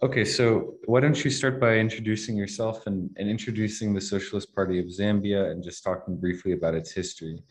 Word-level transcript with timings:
Okay, 0.00 0.24
so 0.24 0.74
why 0.84 1.00
don't 1.00 1.24
you 1.24 1.30
start 1.30 1.58
by 1.60 1.74
introducing 1.76 2.36
yourself 2.36 2.86
and, 2.86 3.10
and 3.16 3.28
introducing 3.28 3.92
the 3.92 4.00
Socialist 4.00 4.54
Party 4.54 4.78
of 4.78 4.86
Zambia 4.86 5.50
and 5.50 5.60
just 5.60 5.82
talking 5.82 6.16
briefly 6.16 6.52
about 6.52 6.76
its 6.76 6.92
history? 6.92 7.42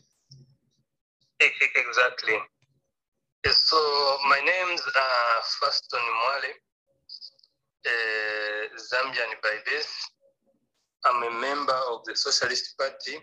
Exactly. 1.40 2.38
So 3.50 3.76
my 4.30 4.40
name's 4.40 4.80
uh, 4.80 5.40
Faston 5.60 6.00
Mwale, 6.00 6.52
uh, 7.86 8.78
Zambian 8.78 9.32
by 9.42 9.56
birth. 9.66 9.94
I'm 11.04 11.22
a 11.24 11.40
member 11.40 11.78
of 11.92 12.00
the 12.06 12.16
Socialist 12.16 12.78
Party. 12.78 13.18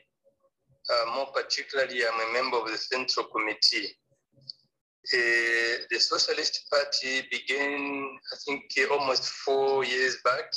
Uh, 0.87 1.15
more 1.15 1.27
particularly, 1.33 2.01
I'm 2.05 2.29
a 2.29 2.33
member 2.33 2.57
of 2.57 2.67
the 2.67 2.77
Central 2.77 3.25
Committee. 3.25 3.89
Uh, 5.13 5.85
the 5.91 5.99
Socialist 5.99 6.65
Party 6.71 7.27
began, 7.29 8.17
I 8.33 8.35
think, 8.45 8.63
uh, 8.79 8.93
almost 8.93 9.27
four 9.29 9.85
years 9.85 10.17
back. 10.23 10.51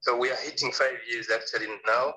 So 0.00 0.16
we 0.16 0.30
are 0.30 0.36
hitting 0.36 0.72
five 0.72 0.98
years 1.10 1.28
actually 1.30 1.68
now. 1.86 2.08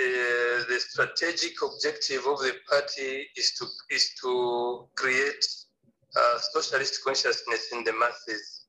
Uh, 0.00 0.64
the 0.68 0.78
strategic 0.78 1.54
objective 1.62 2.26
of 2.26 2.38
the 2.40 2.54
party 2.68 3.28
is 3.36 3.52
to 3.58 3.66
is 3.90 4.14
to 4.20 4.88
create 4.96 5.44
socialist 6.52 7.04
consciousness 7.04 7.72
in 7.72 7.84
the 7.84 7.92
masses. 7.92 8.66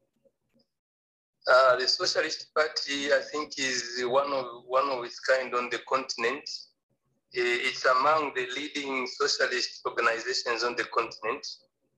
Uh, 1.48 1.78
the 1.78 1.88
Socialist 1.88 2.54
Party, 2.54 3.12
I 3.12 3.22
think, 3.32 3.58
is 3.58 4.04
one 4.06 4.32
of 4.32 4.46
one 4.68 4.90
of 4.90 5.04
its 5.04 5.20
kind 5.20 5.54
on 5.56 5.70
the 5.72 5.80
continent. 5.88 6.48
Uh, 7.38 7.62
it's 7.70 7.86
among 7.86 8.32
the 8.36 8.48
leading 8.56 9.06
socialist 9.08 9.82
organizations 9.86 10.64
on 10.64 10.76
the 10.76 10.86
continent. 10.86 11.46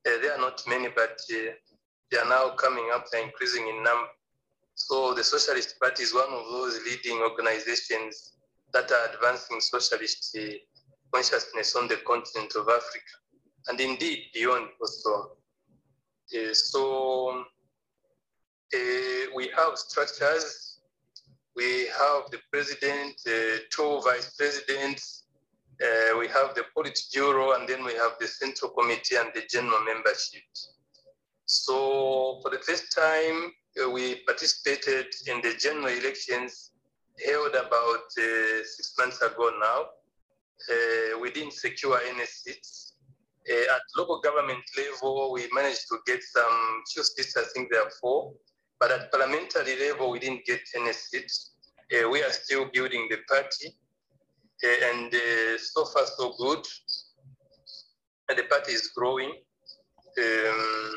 Uh, 0.06 0.22
there 0.22 0.34
are 0.34 0.42
not 0.42 0.62
many, 0.68 0.90
but 0.90 1.18
uh, 1.32 1.52
they 2.12 2.18
are 2.18 2.28
now 2.28 2.50
coming 2.56 2.90
up, 2.94 3.06
they're 3.12 3.24
increasing 3.24 3.68
in 3.68 3.84
number. 3.84 4.08
So 4.76 5.14
the 5.14 5.24
Socialist 5.24 5.80
Party 5.80 6.04
is 6.04 6.14
one 6.14 6.30
of 6.30 6.46
those 6.52 6.80
leading 6.86 7.20
organizations 7.20 8.34
that 8.74 8.92
are 8.92 9.14
advancing 9.14 9.62
socialist 9.62 10.36
consciousness 11.14 11.76
on 11.76 11.88
the 11.88 11.98
continent 12.08 12.54
of 12.56 12.68
Africa, 12.68 13.14
and 13.68 13.80
indeed 13.80 14.26
beyond 14.34 14.68
also. 14.82 15.38
Uh, 16.34 16.54
so 16.54 17.44
uh, 18.74 19.26
we 19.36 19.50
have 19.56 19.78
structures. 19.78 20.71
We 21.56 21.88
have 21.88 22.32
the 22.32 22.40
president, 22.52 23.16
uh, 23.28 23.60
two 23.70 24.02
vice 24.04 24.36
presidents. 24.36 25.26
Uh, 25.82 26.18
we 26.18 26.28
have 26.28 26.56
the 26.56 26.64
Politburo, 26.76 27.60
and 27.60 27.68
then 27.68 27.84
we 27.84 27.94
have 27.94 28.14
the 28.20 28.28
Central 28.28 28.72
Committee 28.72 29.16
and 29.16 29.32
the 29.34 29.42
general 29.50 29.84
membership. 29.84 30.44
So 31.46 32.40
for 32.42 32.52
the 32.52 32.60
first 32.60 32.96
time, 32.96 33.52
uh, 33.82 33.90
we 33.90 34.24
participated 34.28 35.08
in 35.28 35.42
the 35.42 35.54
general 35.60 35.88
elections 35.88 36.72
held 37.26 37.54
about 37.56 38.06
uh, 38.18 38.64
six 38.64 38.94
months 38.98 39.22
ago 39.22 39.52
now. 39.60 39.86
Uh, 40.70 41.20
we 41.20 41.32
didn't 41.32 41.54
secure 41.54 42.00
any 42.08 42.26
seats. 42.26 42.94
at 43.50 43.82
local 43.98 44.22
government 44.22 44.64
level, 44.78 45.32
we 45.34 45.50
managed 45.52 45.88
to 45.90 45.98
get 46.06 46.22
some 46.24 46.84
few 46.94 47.04
seats, 47.04 47.36
I 47.36 47.44
think 47.54 47.72
there 47.72 47.84
are 47.84 47.92
four. 48.00 48.34
But 48.82 48.90
at 48.90 49.12
parliamentary 49.12 49.80
level, 49.80 50.10
we 50.10 50.18
didn't 50.18 50.44
get 50.44 50.62
any 50.76 50.92
seats. 50.92 51.52
Uh, 51.94 52.10
we 52.10 52.24
are 52.24 52.32
still 52.32 52.66
building 52.74 53.08
the 53.12 53.18
party. 53.30 53.78
Uh, 54.64 54.90
and 54.90 55.14
uh, 55.14 55.58
so 55.60 55.86
far, 55.86 56.04
so 56.18 56.34
good. 56.40 56.66
And 58.28 58.40
the 58.40 58.44
party 58.46 58.72
is 58.72 58.88
growing. 58.88 59.34
Um, 60.18 60.94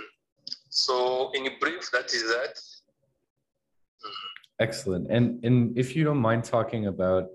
so, 0.71 1.31
in 1.35 1.47
brief, 1.61 1.91
that 1.93 2.07
is 2.07 2.23
that. 2.23 2.59
Excellent. 4.61 5.11
And, 5.11 5.45
and 5.45 5.77
if 5.77 5.95
you 5.95 6.05
don't 6.05 6.19
mind 6.31 6.45
talking 6.45 6.87
about 6.87 7.29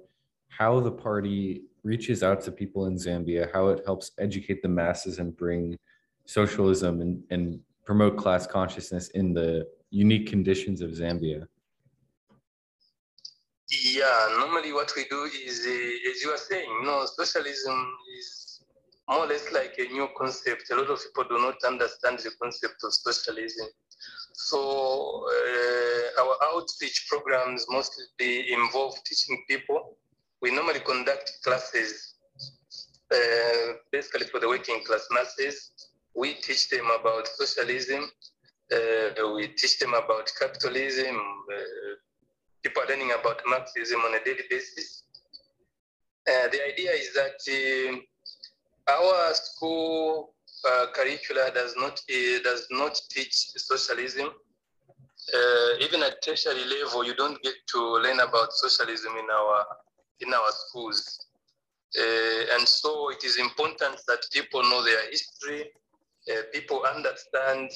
how 0.47 0.80
the 0.80 0.92
party 0.92 1.61
reaches 1.83 2.23
out 2.23 2.42
to 2.42 2.52
people 2.52 2.88
in 2.88 2.95
Zambia, 2.95 3.54
how 3.54 3.67
it 3.67 3.83
helps 3.86 4.11
educate 4.17 4.64
the 4.64 4.67
masses 4.67 5.20
and 5.20 5.38
bring 5.38 5.77
socialism 6.26 7.02
and, 7.02 7.23
and 7.30 7.59
promote 7.86 8.17
class 8.17 8.48
consciousness 8.48 9.09
in 9.09 9.33
the 9.33 9.67
unique 9.92 10.27
conditions 10.27 10.82
of 10.82 10.92
Zambia? 10.92 11.48
Yeah, 13.72 14.36
normally 14.39 14.73
what 14.73 14.92
we 14.95 15.05
do 15.10 15.23
is, 15.45 15.66
uh, 15.66 16.10
as 16.11 16.23
you 16.23 16.32
are 16.32 16.38
saying, 16.38 16.67
you 16.67 16.86
know, 16.86 17.05
socialism 17.05 17.94
is 18.17 18.61
more 19.08 19.26
or 19.26 19.27
less 19.27 19.52
like 19.52 19.76
a 19.77 19.92
new 19.92 20.08
concept. 20.17 20.70
A 20.72 20.76
lot 20.76 20.89
of 20.89 21.00
people 21.04 21.38
do 21.38 21.42
not 21.42 21.64
understand 21.64 22.20
the 22.20 22.32
concept 22.42 22.83
of 22.83 22.94
socialism. 22.94 23.67
So 24.33 25.26
uh, 25.27 26.21
our 26.21 26.36
outreach 26.54 27.08
programs 27.10 27.66
mostly 27.70 28.52
involve 28.52 28.95
teaching 29.04 29.44
people. 29.48 29.98
We 30.42 30.52
normally 30.52 30.80
conduct 30.80 31.32
classes, 31.44 32.16
uh, 33.14 33.73
basically 33.92 34.27
for 34.27 34.39
the 34.39 34.48
working 34.48 34.83
class 34.86 35.08
masses. 35.11 35.71
We 36.16 36.36
teach 36.36 36.70
them 36.70 36.89
about 37.00 37.27
socialism, 37.27 38.10
uh, 38.71 39.33
we 39.35 39.47
teach 39.49 39.80
them 39.80 39.93
about 39.93 40.31
capitalism. 40.39 41.15
Uh, 41.15 41.95
people 42.63 42.83
are 42.83 42.87
learning 42.87 43.11
about 43.19 43.41
Marxism 43.47 43.99
on 44.02 44.15
a 44.15 44.23
daily 44.23 44.43
basis. 44.49 45.03
Uh, 46.27 46.47
the 46.52 46.59
idea 46.71 46.91
is 46.91 47.13
that 47.13 47.39
uh, 47.49 48.91
our 48.91 49.33
school 49.33 50.33
uh, 50.69 50.85
curricula 50.93 51.52
does 51.53 51.73
not 51.77 51.99
uh, 51.99 52.39
does 52.43 52.67
not 52.69 52.99
teach 53.09 53.33
socialism. 53.55 54.29
even 55.81 56.03
at 56.03 56.21
tertiary 56.21 56.65
level, 56.65 57.05
you 57.05 57.15
don't 57.15 57.41
get 57.41 57.55
to 57.67 57.79
learn 58.03 58.19
about 58.19 58.52
socialism 58.53 59.13
in 59.17 59.27
our 59.31 59.65
in 60.19 60.33
our 60.33 60.52
schools. 60.52 61.25
and 62.53 62.67
so 62.67 63.09
it 63.09 63.23
is 63.23 63.37
important 63.37 63.95
that 64.08 64.21
people 64.31 64.61
know 64.61 64.83
their 64.83 65.09
history, 65.09 65.71
people 66.53 66.83
understand 66.95 67.71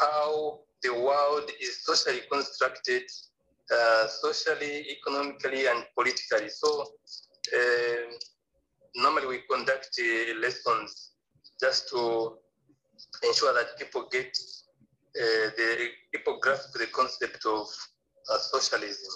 how 0.00 0.60
the 0.82 0.92
world 0.92 1.50
is 1.60 1.84
socially 1.84 2.20
constructed, 2.30 3.02
uh, 3.72 4.06
socially, 4.06 4.86
economically, 4.90 5.66
and 5.66 5.84
politically. 5.94 6.48
So 6.48 6.82
uh, 7.54 8.12
normally 8.94 9.26
we 9.26 9.38
conduct 9.50 9.98
lessons 10.40 11.12
just 11.60 11.88
to 11.90 12.36
ensure 13.24 13.54
that 13.54 13.78
people 13.78 14.08
get 14.10 14.36
uh, 15.16 15.50
the 15.56 15.88
people 16.12 16.38
grasp 16.40 16.72
the 16.74 16.86
concept 16.86 17.44
of 17.46 17.66
uh, 18.30 18.38
socialism. 18.38 19.12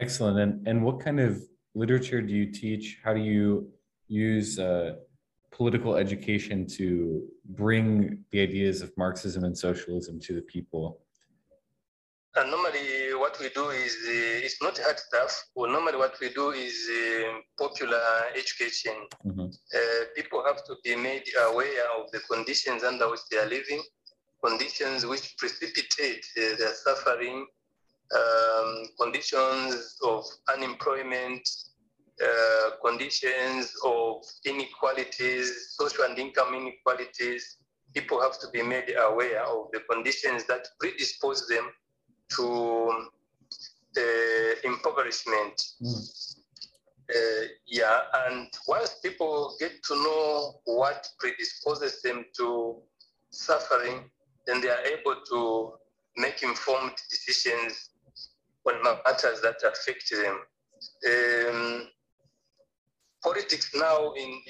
Excellent. 0.00 0.38
And 0.38 0.68
and 0.68 0.84
what 0.84 1.00
kind 1.00 1.20
of 1.20 1.42
literature 1.74 2.22
do 2.22 2.32
you 2.32 2.46
teach? 2.52 3.00
How 3.04 3.14
do 3.14 3.20
you 3.20 3.72
use 4.08 4.58
uh, 4.58 4.96
political 5.60 5.94
education 5.96 6.66
to 6.66 7.22
bring 7.62 8.24
the 8.30 8.40
ideas 8.40 8.80
of 8.80 8.88
Marxism 8.96 9.44
and 9.44 9.54
socialism 9.66 10.18
to 10.18 10.32
the 10.38 10.40
people? 10.54 10.86
And 12.36 12.50
normally, 12.50 12.88
what 13.24 13.38
we 13.38 13.50
do 13.50 13.68
is 13.68 13.92
uh, 14.08 14.46
it's 14.46 14.62
not 14.62 14.78
hard 14.78 14.98
stuff. 14.98 15.32
Well, 15.54 15.70
normally, 15.70 15.98
what 15.98 16.14
we 16.18 16.28
do 16.30 16.46
is 16.52 16.76
uh, 16.88 17.32
popular 17.58 18.00
education. 18.42 18.96
Mm-hmm. 19.26 19.48
Uh, 19.78 20.02
people 20.16 20.42
have 20.48 20.64
to 20.68 20.76
be 20.82 20.96
made 20.96 21.26
aware 21.50 21.84
of 21.98 22.10
the 22.12 22.20
conditions 22.32 22.82
under 22.82 23.10
which 23.10 23.24
they 23.30 23.36
are 23.36 23.50
living, 23.58 23.82
conditions 24.42 25.04
which 25.04 25.36
precipitate 25.36 26.24
uh, 26.38 26.56
their 26.60 26.74
suffering, 26.86 27.46
um, 28.18 28.70
conditions 28.98 29.98
of 30.12 30.24
unemployment, 30.54 31.46
uh, 32.22 32.70
conditions 32.84 33.72
of 33.84 34.22
inequalities, 34.44 35.74
social 35.76 36.04
and 36.04 36.18
income 36.18 36.54
inequalities, 36.54 37.56
people 37.94 38.20
have 38.20 38.38
to 38.40 38.48
be 38.52 38.62
made 38.62 38.94
aware 38.98 39.42
of 39.44 39.70
the 39.72 39.80
conditions 39.90 40.44
that 40.44 40.66
predispose 40.78 41.46
them 41.48 41.70
to 42.36 43.08
uh, 43.96 44.54
impoverishment. 44.64 45.62
Mm. 45.82 46.36
Uh, 47.10 47.46
yeah, 47.66 48.00
and 48.26 48.48
once 48.68 49.00
people 49.02 49.56
get 49.58 49.82
to 49.82 49.94
know 49.96 50.60
what 50.64 51.08
predisposes 51.18 52.00
them 52.02 52.24
to 52.36 52.76
suffering, 53.30 54.08
then 54.46 54.60
they 54.60 54.68
are 54.68 54.84
able 54.84 55.16
to 55.28 55.72
make 56.16 56.42
informed 56.42 56.94
decisions 57.10 57.90
on 58.66 58.82
matters 58.82 59.40
that 59.40 59.56
affect 59.64 60.10
them. 60.10 60.38
Um, 61.06 61.88
politics 63.22 63.70
now 63.74 64.12
in 64.12 64.40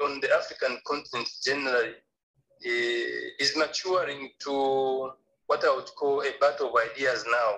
uh, 0.00 0.04
on 0.04 0.20
the 0.20 0.30
African 0.32 0.78
continent 0.86 1.28
generally 1.44 1.90
uh, 1.90 3.44
is 3.44 3.56
maturing 3.56 4.30
to 4.40 5.12
what 5.46 5.64
I 5.64 5.74
would 5.74 5.90
call 5.98 6.22
a 6.22 6.30
battle 6.40 6.68
of 6.68 6.74
ideas 6.90 7.24
now. 7.30 7.50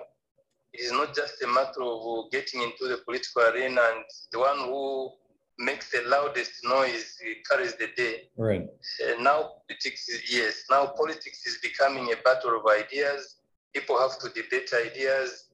It 0.73 0.81
is 0.81 0.91
not 0.91 1.15
just 1.15 1.41
a 1.41 1.47
matter 1.47 1.81
of 1.81 2.31
getting 2.31 2.61
into 2.61 2.87
the 2.87 2.99
political 3.05 3.43
arena 3.43 3.81
and 3.95 4.03
the 4.31 4.39
one 4.39 4.59
who 4.59 5.11
makes 5.59 5.89
the 5.91 6.01
loudest 6.07 6.51
noise 6.63 7.17
carries 7.49 7.75
the 7.75 7.87
day. 7.95 8.29
Right. 8.37 8.67
Uh, 9.03 9.21
now 9.21 9.53
politics 9.67 10.07
is 10.09 10.31
yes. 10.31 10.63
Now 10.69 10.87
politics 10.87 11.45
is 11.47 11.57
becoming 11.63 12.11
a 12.11 12.21
battle 12.23 12.59
of 12.59 12.65
ideas. 12.67 13.37
People 13.73 13.97
have 13.99 14.19
to 14.19 14.29
debate 14.29 14.69
ideas, 14.73 15.45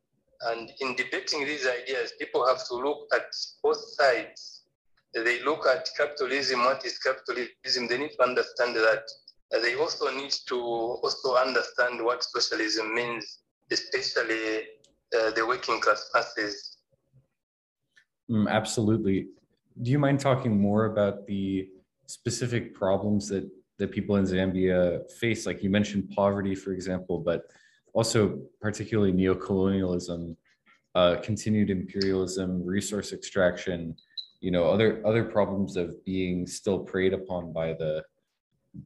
and 0.48 0.71
in 0.81 0.95
debating 0.95 1.45
these 1.45 1.68
ideas, 1.68 2.13
people 2.19 2.45
have 2.48 2.65
to 2.68 2.75
look 2.75 3.07
at 3.13 3.25
both 3.62 3.81
sides. 3.95 4.52
They 5.13 5.44
look 5.44 5.68
at 5.68 5.89
capitalism. 5.95 6.62
What 6.62 6.86
is 6.86 6.98
capitalism? 6.98 7.88
They 7.88 7.98
need 7.98 8.12
to 8.18 8.24
understand 8.24 8.75
that. 8.75 9.04
They 9.51 9.75
also 9.75 10.10
need 10.10 10.33
to 10.48 10.60
also 10.60 11.36
understand 11.36 12.04
what 12.04 12.24
socialism 12.24 12.95
means, 12.95 13.39
especially 13.71 14.63
uh, 15.15 15.31
the 15.31 15.45
working 15.45 15.80
class 15.80 16.10
masses. 16.13 16.77
Mm, 18.31 18.50
absolutely. 18.50 19.27
Do 19.81 19.92
you 19.92 20.00
mind 20.00 20.19
talking 20.19 20.60
more 20.60 20.86
about 20.86 21.27
the 21.27 21.69
specific 22.07 22.74
problems 22.74 23.27
that 23.30 23.48
that 23.80 23.92
people 23.92 24.15
in 24.15 24.25
Zambia 24.25 25.12
face? 25.19 25.45
Like 25.45 25.62
you 25.62 25.69
mentioned 25.69 26.10
poverty, 26.15 26.56
for 26.56 26.74
example, 26.74 27.19
but 27.19 27.44
also 27.94 28.42
particularly 28.60 29.12
neocolonialism, 29.12 30.36
uh, 30.95 31.18
continued 31.21 31.69
imperialism, 31.69 32.65
resource 32.65 33.13
extraction, 33.13 33.95
you 34.44 34.51
know, 34.51 34.66
other 34.66 35.01
other 35.06 35.24
problems 35.24 35.78
of 35.78 36.04
being 36.04 36.45
still 36.45 36.80
preyed 36.80 37.13
upon 37.13 37.54
by 37.54 37.69
the 37.81 38.04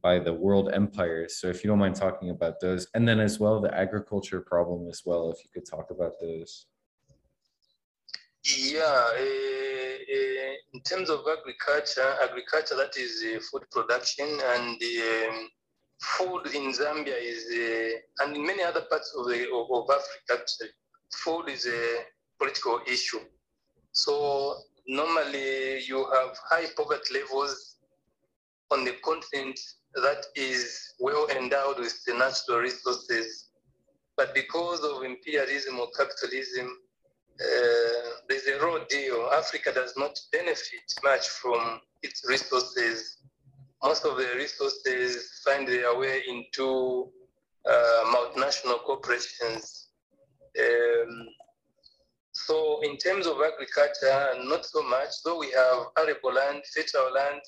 by 0.06 0.20
the 0.20 0.32
world 0.32 0.70
empires. 0.72 1.40
So 1.40 1.48
if 1.48 1.64
you 1.64 1.68
don't 1.68 1.80
mind 1.80 1.96
talking 1.96 2.30
about 2.30 2.60
those, 2.60 2.86
and 2.94 3.08
then 3.08 3.18
as 3.18 3.40
well 3.40 3.60
the 3.60 3.74
agriculture 3.76 4.40
problem 4.40 4.88
as 4.88 5.02
well, 5.04 5.32
if 5.32 5.38
you 5.42 5.50
could 5.52 5.68
talk 5.68 5.90
about 5.90 6.12
those. 6.20 6.66
Yeah, 8.44 8.82
uh, 8.84 9.96
uh, 10.16 10.54
in 10.74 10.80
terms 10.88 11.10
of 11.10 11.20
agriculture, 11.36 12.10
agriculture 12.22 12.76
that 12.76 12.96
is 12.96 13.24
uh, 13.26 13.40
food 13.50 13.64
production 13.72 14.28
and 14.54 14.80
um, 14.80 15.48
food 16.00 16.46
in 16.54 16.72
Zambia 16.72 17.18
is, 17.20 17.42
and 18.20 18.36
in 18.36 18.46
many 18.46 18.62
other 18.62 18.84
parts 18.88 19.12
of, 19.18 19.26
the, 19.26 19.48
of, 19.52 19.66
of 19.72 19.90
Africa, 19.90 20.44
food 21.14 21.48
is 21.48 21.66
a 21.66 21.82
political 22.38 22.78
issue. 22.86 23.24
So 23.90 24.54
normally 24.88 25.84
you 25.84 26.06
have 26.14 26.36
high 26.50 26.66
poverty 26.76 27.20
levels 27.20 27.76
on 28.70 28.84
the 28.84 28.94
continent 29.04 29.58
that 29.94 30.24
is 30.34 30.94
well 30.98 31.28
endowed 31.28 31.78
with 31.78 31.94
the 32.06 32.14
natural 32.14 32.58
resources. 32.58 33.50
But 34.16 34.34
because 34.34 34.80
of 34.80 35.04
imperialism 35.04 35.78
or 35.78 35.88
capitalism, 35.96 36.78
uh, 37.40 38.10
there's 38.28 38.46
a 38.46 38.58
raw 38.64 38.78
deal. 38.88 39.28
Africa 39.32 39.72
does 39.72 39.94
not 39.96 40.18
benefit 40.32 40.92
much 41.04 41.28
from 41.28 41.80
its 42.02 42.24
resources. 42.28 43.18
Most 43.82 44.04
of 44.04 44.16
the 44.16 44.28
resources 44.36 45.40
find 45.44 45.68
their 45.68 45.96
way 45.96 46.22
into 46.28 47.10
uh, 47.68 48.14
multinational 48.14 48.82
corporations. 48.84 49.90
Um, 50.58 51.28
so 52.48 52.80
in 52.80 52.96
terms 52.96 53.26
of 53.26 53.36
agriculture, 53.50 54.18
not 54.44 54.64
so 54.64 54.82
much, 54.82 55.12
though 55.22 55.38
we 55.38 55.50
have 55.50 55.78
arable 55.98 56.32
land, 56.32 56.62
fertile 56.74 57.12
land, 57.12 57.42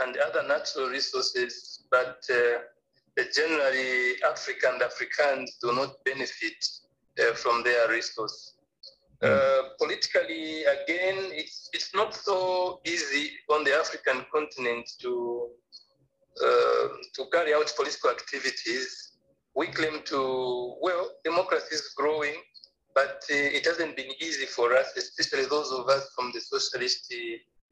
and 0.00 0.18
other 0.18 0.46
natural 0.46 0.88
resources, 0.90 1.84
but 1.90 2.18
uh, 2.30 3.22
generally 3.34 4.22
African 4.22 4.82
Africans 4.82 5.56
do 5.62 5.74
not 5.74 5.92
benefit 6.04 6.60
uh, 7.20 7.32
from 7.34 7.62
their 7.62 7.88
resource. 7.88 8.56
Uh, 9.22 9.62
politically, 9.78 10.64
again, 10.64 11.16
it's, 11.32 11.70
it's 11.72 11.94
not 11.94 12.12
so 12.14 12.80
easy 12.84 13.30
on 13.50 13.64
the 13.64 13.72
African 13.72 14.26
continent 14.30 14.86
to, 15.00 15.48
uh, 16.44 16.88
to 17.14 17.24
carry 17.32 17.54
out 17.54 17.72
political 17.76 18.10
activities. 18.10 19.12
We 19.56 19.68
claim 19.68 20.02
to, 20.04 20.76
well, 20.82 21.12
democracy 21.24 21.76
is 21.76 21.94
growing, 21.96 22.34
but 22.94 23.24
uh, 23.30 23.56
it 23.58 23.64
hasn't 23.66 23.96
been 23.96 24.12
easy 24.20 24.46
for 24.46 24.74
us, 24.74 24.96
especially 24.96 25.46
those 25.46 25.70
of 25.72 25.88
us 25.88 26.10
from 26.14 26.30
the 26.32 26.40
socialist, 26.40 27.12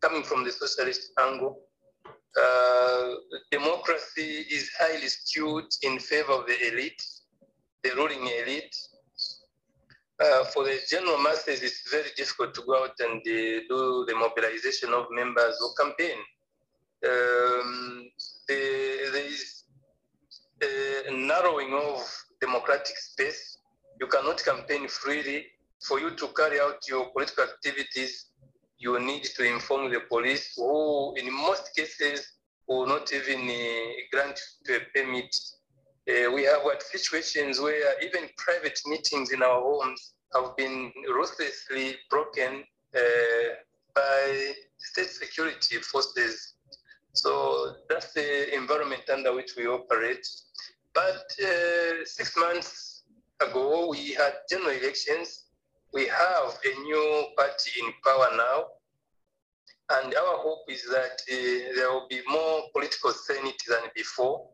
coming 0.00 0.22
from 0.22 0.44
the 0.44 0.52
socialist 0.52 1.12
angle. 1.18 1.60
Uh, 2.40 3.14
democracy 3.50 4.46
is 4.50 4.70
highly 4.78 5.08
skewed 5.08 5.70
in 5.82 5.98
favor 5.98 6.32
of 6.32 6.46
the 6.46 6.72
elite, 6.72 7.02
the 7.84 7.90
ruling 7.90 8.26
elite, 8.42 8.74
uh, 10.22 10.44
for 10.44 10.64
the 10.64 10.78
general 10.88 11.18
masses, 11.18 11.62
it's 11.62 11.90
very 11.90 12.10
difficult 12.16 12.54
to 12.54 12.62
go 12.62 12.84
out 12.84 12.94
and 13.00 13.20
uh, 13.20 13.60
do 13.68 14.04
the 14.06 14.14
mobilization 14.14 14.92
of 14.92 15.06
members 15.10 15.58
or 15.62 15.72
campaign. 15.84 16.18
Um, 17.04 18.08
the, 18.46 19.10
there 19.12 19.26
is 19.26 19.64
a 20.62 21.10
narrowing 21.10 21.72
of 21.74 22.00
democratic 22.40 22.96
space. 22.96 23.58
You 24.02 24.08
cannot 24.08 24.42
campaign 24.42 24.88
freely. 24.88 25.46
For 25.86 26.00
you 26.00 26.10
to 26.10 26.26
carry 26.36 26.58
out 26.60 26.80
your 26.88 27.10
political 27.10 27.44
activities, 27.44 28.32
you 28.76 28.98
need 28.98 29.22
to 29.36 29.44
inform 29.44 29.92
the 29.92 30.00
police, 30.08 30.54
who, 30.56 31.14
in 31.14 31.32
most 31.32 31.70
cases, 31.76 32.32
will 32.66 32.84
not 32.84 33.12
even 33.12 33.40
uh, 33.48 33.92
grant 34.10 34.40
you 34.66 34.74
a 34.74 34.80
permit 34.92 35.32
uh, 36.10 36.32
we 36.32 36.42
have 36.42 36.62
had 36.62 36.82
situations 36.82 37.60
where 37.60 38.02
even 38.02 38.28
private 38.36 38.80
meetings 38.86 39.30
in 39.30 39.40
our 39.40 39.60
homes 39.62 40.14
have 40.34 40.56
been 40.56 40.92
ruthlessly 41.08 41.94
broken 42.10 42.64
uh, 42.96 43.48
by 43.94 44.52
state 44.78 45.10
security 45.10 45.76
forces. 45.76 46.54
So 47.12 47.76
that's 47.88 48.12
the 48.14 48.52
environment 48.52 49.02
under 49.12 49.32
which 49.32 49.52
we 49.56 49.68
operate. 49.68 50.26
But 50.92 51.24
uh, 51.40 52.04
six 52.04 52.36
months 52.36 52.91
ago, 53.48 53.88
we 53.90 54.12
had 54.12 54.32
general 54.48 54.70
elections. 54.70 55.44
We 55.92 56.06
have 56.06 56.58
a 56.64 56.80
new 56.80 57.26
party 57.36 57.70
in 57.80 57.92
power 58.04 58.28
now. 58.36 58.64
And 59.90 60.14
our 60.14 60.36
hope 60.38 60.64
is 60.68 60.84
that 60.84 61.20
uh, 61.30 61.74
there 61.74 61.90
will 61.90 62.06
be 62.08 62.20
more 62.28 62.62
political 62.72 63.10
sanity 63.10 63.66
than 63.68 63.90
before 63.94 64.48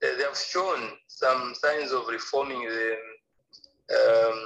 they 0.00 0.14
have 0.22 0.36
shown 0.36 0.90
some 1.08 1.54
signs 1.54 1.92
of 1.92 2.06
reforming 2.08 2.60
the 2.60 2.96
um, 3.90 4.38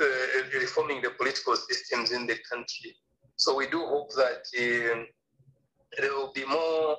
uh, 0.00 0.58
reforming 0.60 1.00
the 1.02 1.10
political 1.10 1.56
systems 1.56 2.12
in 2.12 2.26
the 2.26 2.36
country. 2.50 2.94
So 3.36 3.56
we 3.56 3.66
do 3.68 3.80
hope 3.86 4.12
that 4.14 4.44
um, 4.58 5.06
there 5.98 6.12
will 6.12 6.32
be 6.34 6.44
more 6.44 6.96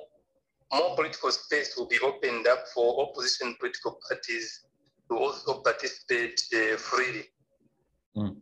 more 0.72 0.94
political 0.94 1.30
space 1.30 1.76
will 1.76 1.86
be 1.86 1.98
opened 2.00 2.46
up 2.46 2.64
for 2.74 3.08
opposition 3.08 3.56
political 3.58 3.98
parties 4.08 4.66
to 5.10 5.18
also 5.18 5.60
participate 5.60 6.40
uh, 6.54 6.76
freely. 6.76 7.24
Mm. 8.16 8.36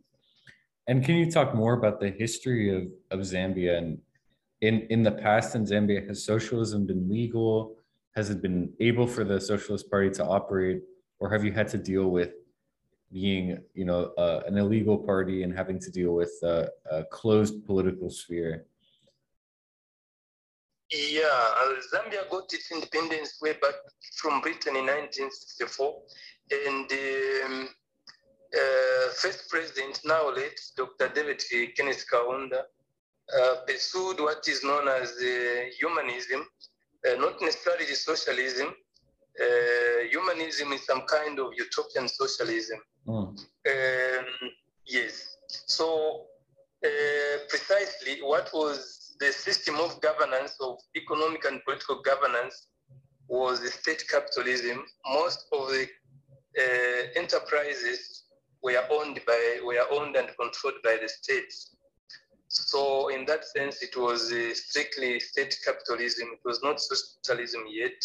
And 0.87 1.03
can 1.03 1.15
you 1.15 1.29
talk 1.29 1.53
more 1.53 1.73
about 1.73 1.99
the 1.99 2.09
history 2.09 2.75
of, 2.75 2.83
of 3.11 3.25
Zambia 3.25 3.77
and 3.77 3.99
in, 4.61 4.81
in 4.89 5.03
the 5.03 5.11
past 5.11 5.55
in 5.55 5.65
Zambia, 5.65 6.07
has 6.07 6.25
socialism 6.25 6.85
been 6.85 7.09
legal? 7.09 7.75
has 8.15 8.29
it 8.29 8.41
been 8.41 8.71
able 8.79 9.07
for 9.07 9.23
the 9.23 9.39
Socialist 9.39 9.89
Party 9.89 10.09
to 10.11 10.25
operate, 10.25 10.81
or 11.19 11.29
have 11.29 11.43
you 11.43 11.51
had 11.51 11.67
to 11.69 11.77
deal 11.77 12.09
with 12.09 12.31
being, 13.11 13.59
you 13.73 13.85
know, 13.85 14.11
uh, 14.17 14.41
an 14.45 14.57
illegal 14.57 14.97
party 14.97 15.43
and 15.43 15.55
having 15.55 15.79
to 15.79 15.89
deal 15.91 16.13
with 16.13 16.33
uh, 16.43 16.65
a 16.91 17.03
closed 17.05 17.65
political 17.65 18.09
sphere? 18.09 18.65
Yeah, 20.91 21.21
uh, 21.31 21.73
Zambia 21.93 22.29
got 22.29 22.51
its 22.51 22.71
independence 22.71 23.39
way 23.41 23.53
back 23.53 23.75
from 24.17 24.41
Britain 24.41 24.75
in 24.75 24.85
1964, 24.85 26.01
and 26.51 26.91
um, 26.91 27.69
uh, 28.55 29.11
first 29.13 29.49
president, 29.49 29.99
now 30.05 30.33
late, 30.33 30.59
Dr. 30.75 31.09
David 31.13 31.43
Kenneth 31.75 32.05
Kaunda, 32.11 32.63
uh, 33.37 33.55
pursued 33.67 34.19
what 34.19 34.47
is 34.47 34.63
known 34.63 34.87
as 34.87 35.11
uh, 35.11 35.65
humanism, 35.79 36.45
uh, 37.07 37.15
not 37.15 37.41
necessarily 37.41 37.93
socialism. 37.93 38.73
Uh, 39.39 40.03
humanism 40.09 40.73
is 40.73 40.85
some 40.85 41.03
kind 41.03 41.39
of 41.39 41.51
utopian 41.55 42.07
socialism. 42.07 42.79
Mm. 43.07 43.37
Um, 43.37 44.25
yes. 44.85 45.37
So 45.47 46.25
uh, 46.83 47.37
precisely 47.47 48.21
what 48.21 48.49
was 48.53 49.15
the 49.19 49.31
system 49.31 49.75
of 49.75 50.01
governance 50.01 50.55
of 50.59 50.77
economic 50.95 51.45
and 51.45 51.63
political 51.63 52.01
governance 52.01 52.67
was 53.27 53.61
the 53.61 53.69
state 53.69 54.03
capitalism. 54.09 54.83
Most 55.13 55.45
of 55.53 55.67
the 55.69 55.87
enterprises 57.15 58.23
were 58.61 58.83
owned 58.91 59.21
by 59.25 59.59
were 59.63 59.85
owned 59.91 60.15
and 60.15 60.29
controlled 60.37 60.81
by 60.83 60.97
the 61.01 61.07
states. 61.07 61.75
So 62.47 63.09
in 63.09 63.25
that 63.25 63.45
sense, 63.45 63.83
it 63.83 63.95
was 63.95 64.31
uh, 64.31 64.53
strictly 64.55 65.19
state 65.19 65.55
capitalism. 65.63 66.29
It 66.33 66.39
was 66.43 66.61
not 66.63 66.81
socialism 66.81 67.61
yet, 67.69 68.03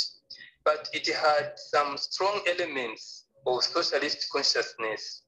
but 0.65 0.89
it 0.93 1.07
had 1.09 1.53
some 1.57 1.97
strong 1.97 2.41
elements 2.47 3.25
of 3.47 3.63
socialist 3.63 4.29
consciousness. 4.31 5.23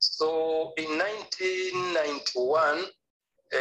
So 0.00 0.72
in 0.76 0.98
1991, 0.98 2.84
uh, 3.52 3.58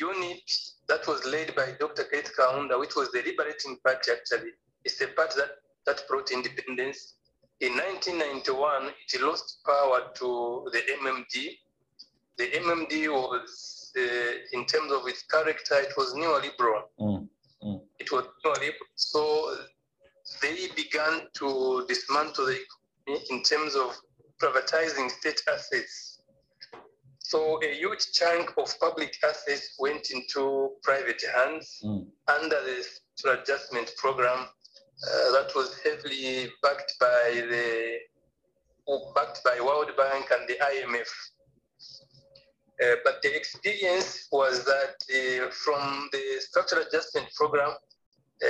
UNIP 0.00 0.70
that 0.88 1.06
was 1.08 1.24
led 1.26 1.54
by 1.56 1.72
Dr. 1.80 2.04
Kenneth 2.04 2.32
Kaunda, 2.38 2.78
which 2.78 2.94
was 2.94 3.10
the 3.10 3.22
Liberating 3.22 3.76
Party 3.84 4.12
actually. 4.12 4.52
It's 4.84 4.98
the 4.98 5.08
party 5.08 5.34
that, 5.38 5.50
that 5.86 6.06
brought 6.08 6.30
independence. 6.30 7.14
In 7.60 7.72
1991, 7.72 8.90
it 9.14 9.22
lost 9.22 9.60
power 9.64 10.10
to 10.16 10.68
the 10.72 10.82
MMD. 11.02 11.58
The 12.36 12.48
MMD 12.58 13.08
was, 13.08 13.92
uh, 13.96 14.02
in 14.52 14.66
terms 14.66 14.92
of 14.92 15.06
its 15.06 15.22
character, 15.22 15.76
it 15.76 15.94
was 15.96 16.12
neoliberal. 16.14 16.82
Mm, 17.00 17.28
mm. 17.64 17.80
It 17.98 18.12
was 18.12 18.26
neoliberal. 18.44 18.90
So 18.96 19.56
they 20.42 20.68
began 20.76 21.22
to 21.38 21.86
dismantle 21.88 22.44
the 22.46 22.58
economy 22.60 23.24
in 23.30 23.42
terms 23.42 23.74
of 23.74 23.96
privatizing 24.42 25.10
state 25.10 25.40
assets. 25.50 26.20
So 27.20 27.58
a 27.64 27.74
huge 27.74 28.12
chunk 28.12 28.52
of 28.58 28.78
public 28.78 29.16
assets 29.24 29.76
went 29.78 30.10
into 30.10 30.72
private 30.82 31.22
hands 31.34 31.80
Mm. 31.82 32.06
under 32.28 32.60
the 32.68 32.84
adjustment 33.32 33.90
program 33.96 34.46
uh, 35.04 35.32
that 35.32 35.52
was 35.54 35.78
heavily 35.84 36.48
backed 36.62 36.94
by 36.98 37.44
the 37.50 37.98
backed 39.14 39.42
by 39.44 39.60
World 39.60 39.90
Bank 39.96 40.26
and 40.30 40.48
the 40.48 40.54
IMF. 40.54 41.08
Uh, 42.82 42.96
but 43.04 43.22
the 43.22 43.34
experience 43.34 44.28
was 44.30 44.64
that 44.64 44.96
uh, 45.10 45.50
from 45.50 46.08
the 46.12 46.40
structural 46.40 46.82
adjustment 46.82 47.26
program, 47.34 47.70
uh, 47.70 48.46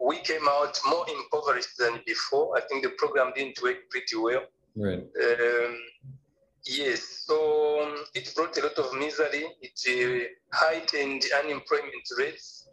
we 0.00 0.20
came 0.20 0.46
out 0.48 0.78
more 0.88 1.04
impoverished 1.08 1.76
than 1.76 2.00
before. 2.06 2.56
I 2.56 2.60
think 2.62 2.84
the 2.84 2.90
program 2.90 3.32
didn't 3.34 3.60
work 3.62 3.78
pretty 3.90 4.16
well. 4.16 4.44
Right. 4.76 5.00
Um, 5.00 5.78
yes, 6.64 7.24
so 7.26 7.82
um, 7.82 8.04
it 8.14 8.32
brought 8.36 8.56
a 8.58 8.62
lot 8.62 8.78
of 8.78 8.94
misery. 8.94 9.46
It 9.60 9.80
uh, 9.88 10.56
heightened 10.56 11.24
unemployment 11.42 12.06
rates. 12.18 12.68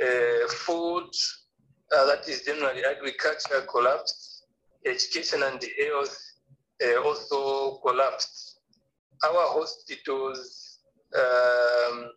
Uh, 0.00 0.46
food, 0.48 1.10
uh, 1.96 2.06
that 2.06 2.28
is 2.28 2.42
generally 2.42 2.84
agriculture, 2.84 3.66
collapsed. 3.70 4.44
Education 4.86 5.42
and 5.42 5.62
health 5.82 6.18
uh, 6.84 7.02
also 7.02 7.78
collapsed. 7.78 8.60
Our 9.24 9.60
hospitals 9.60 10.78
um, 11.14 12.10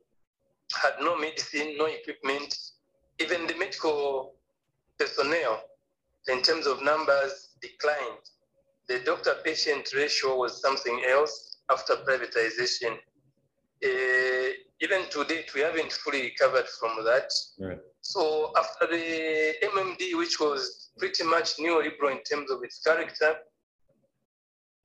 had 0.82 0.94
no 1.02 1.18
medicine, 1.18 1.76
no 1.78 1.86
equipment. 1.86 2.56
Even 3.20 3.48
the 3.48 3.56
medical 3.56 4.36
personnel, 5.00 5.62
in 6.28 6.42
terms 6.42 6.68
of 6.68 6.84
numbers, 6.84 7.50
declined 7.62 8.22
the 8.88 9.00
doctor 9.06 9.36
patient 9.44 9.90
ratio 9.96 10.36
was 10.36 10.62
something 10.62 11.02
else 11.10 11.58
after 11.72 11.96
privatization. 12.08 12.98
Uh, 13.84 14.50
even 14.82 15.02
to 15.10 15.24
date, 15.26 15.54
we 15.54 15.62
haven't 15.62 15.92
fully 15.92 16.24
recovered 16.24 16.68
from 16.68 17.04
that. 17.06 17.32
Right. 17.60 17.80
So 18.02 18.52
after 18.58 18.88
the 18.88 19.54
MMD, 19.64 20.18
which 20.18 20.40
was 20.40 20.90
pretty 20.98 21.24
much 21.24 21.58
neoliberal 21.58 22.12
in 22.12 22.24
terms 22.24 22.50
of 22.50 22.64
its 22.64 22.82
character, 22.82 23.36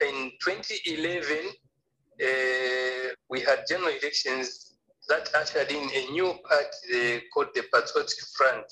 in 0.01 0.33
2011, 0.45 1.49
uh, 2.23 3.15
we 3.31 3.41
had 3.41 3.65
general 3.69 3.93
elections 4.03 4.77
that 5.09 5.31
ushered 5.35 5.71
in 5.71 5.89
a 5.95 6.11
new 6.11 6.35
party 6.49 7.23
called 7.33 7.49
the 7.55 7.63
Patriotic 7.73 8.21
Front 8.37 8.67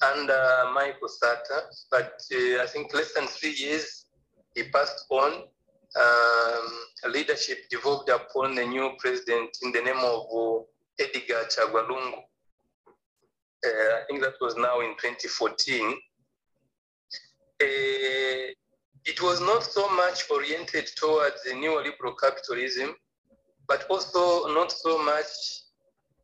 under 0.00 0.70
Michael 0.72 1.08
Sata, 1.08 1.62
but 1.90 2.20
uh, 2.32 2.62
I 2.62 2.66
think 2.66 2.94
less 2.94 3.12
than 3.14 3.26
three 3.26 3.54
years 3.54 4.06
he 4.54 4.64
passed 4.64 5.06
on. 5.10 5.42
Um, 5.96 7.12
leadership 7.12 7.68
devolved 7.70 8.10
upon 8.10 8.54
the 8.54 8.64
new 8.64 8.92
president 8.98 9.56
in 9.62 9.72
the 9.72 9.80
name 9.80 9.98
of 9.98 10.66
Edgar 11.00 11.46
Chagwa 11.48 11.88
Lungu. 11.88 12.22
Uh, 13.64 13.68
I 13.68 14.02
think 14.06 14.22
that 14.22 14.34
was 14.40 14.56
now 14.56 14.80
in 14.80 14.94
2014. 15.00 15.92
Uh, 17.60 18.52
it 19.04 19.22
was 19.22 19.40
not 19.40 19.64
so 19.64 19.88
much 19.90 20.30
oriented 20.30 20.86
towards 20.96 21.42
the 21.44 21.50
neoliberal 21.50 22.14
capitalism, 22.20 22.94
but 23.66 23.84
also 23.90 24.52
not 24.54 24.70
so 24.70 25.02
much 25.02 25.26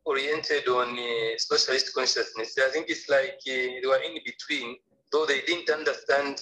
oriented 0.05 0.67
on 0.67 0.97
uh, 0.97 1.37
socialist 1.37 1.93
consciousness. 1.93 2.55
I 2.57 2.69
think 2.71 2.89
it's 2.89 3.09
like 3.09 3.39
uh, 3.47 3.81
they 3.81 3.81
were 3.85 4.01
in 4.01 4.19
between, 4.23 4.77
though 5.11 5.25
they 5.25 5.41
didn't 5.41 5.69
understand 5.69 6.39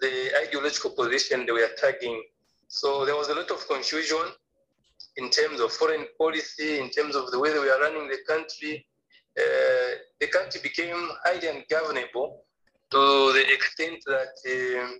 the 0.00 0.30
ideological 0.46 0.90
position 0.90 1.44
they 1.44 1.52
were 1.52 1.70
tagging. 1.76 2.22
So 2.68 3.04
there 3.04 3.16
was 3.16 3.28
a 3.28 3.34
lot 3.34 3.50
of 3.50 3.66
confusion 3.68 4.26
in 5.16 5.28
terms 5.28 5.60
of 5.60 5.72
foreign 5.72 6.06
policy, 6.16 6.78
in 6.78 6.88
terms 6.90 7.14
of 7.14 7.30
the 7.30 7.38
way 7.38 7.52
they 7.52 7.58
were 7.58 7.80
running 7.80 8.08
the 8.08 8.18
country. 8.26 8.86
Uh, 9.38 9.96
the 10.20 10.26
country 10.28 10.60
became 10.62 11.08
highly 11.24 11.48
ungovernable 11.48 12.44
to 12.90 13.32
the 13.32 13.44
extent 13.52 13.98
that 14.06 14.34
um, 14.46 14.98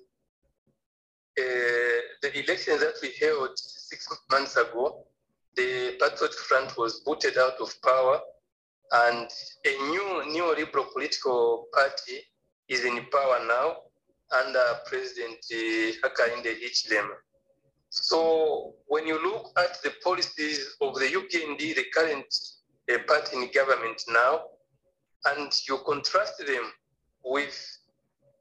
uh, 1.38 2.00
the 2.22 2.42
elections 2.42 2.80
that 2.80 2.94
we 3.02 3.12
held 3.20 3.50
six 3.58 4.08
months 4.30 4.56
ago, 4.56 5.04
the 5.56 5.96
Patriot 6.00 6.34
Front 6.34 6.76
was 6.78 7.00
booted 7.00 7.36
out 7.36 7.60
of 7.60 7.70
power, 7.82 8.20
and 9.06 9.28
a 9.66 9.90
new 9.90 10.22
neoliberal 10.28 10.90
political 10.92 11.66
party 11.72 12.20
is 12.68 12.84
in 12.84 12.96
power 13.12 13.38
now 13.46 13.76
under 14.40 14.64
President 14.86 15.38
uh, 15.52 16.08
Hakainde 16.08 16.56
Hichilema. 16.62 17.16
So 17.90 18.74
when 18.86 19.06
you 19.06 19.22
look 19.22 19.52
at 19.58 19.82
the 19.82 19.92
policies 20.02 20.76
of 20.80 20.94
the 20.94 21.08
UPND, 21.08 21.58
the 21.58 21.84
current 21.94 22.34
uh, 22.90 22.98
party 23.06 23.36
in 23.36 23.50
government 23.54 24.02
now, 24.08 24.40
and 25.26 25.52
you 25.68 25.78
contrast 25.86 26.38
them 26.38 26.72
with 27.24 27.78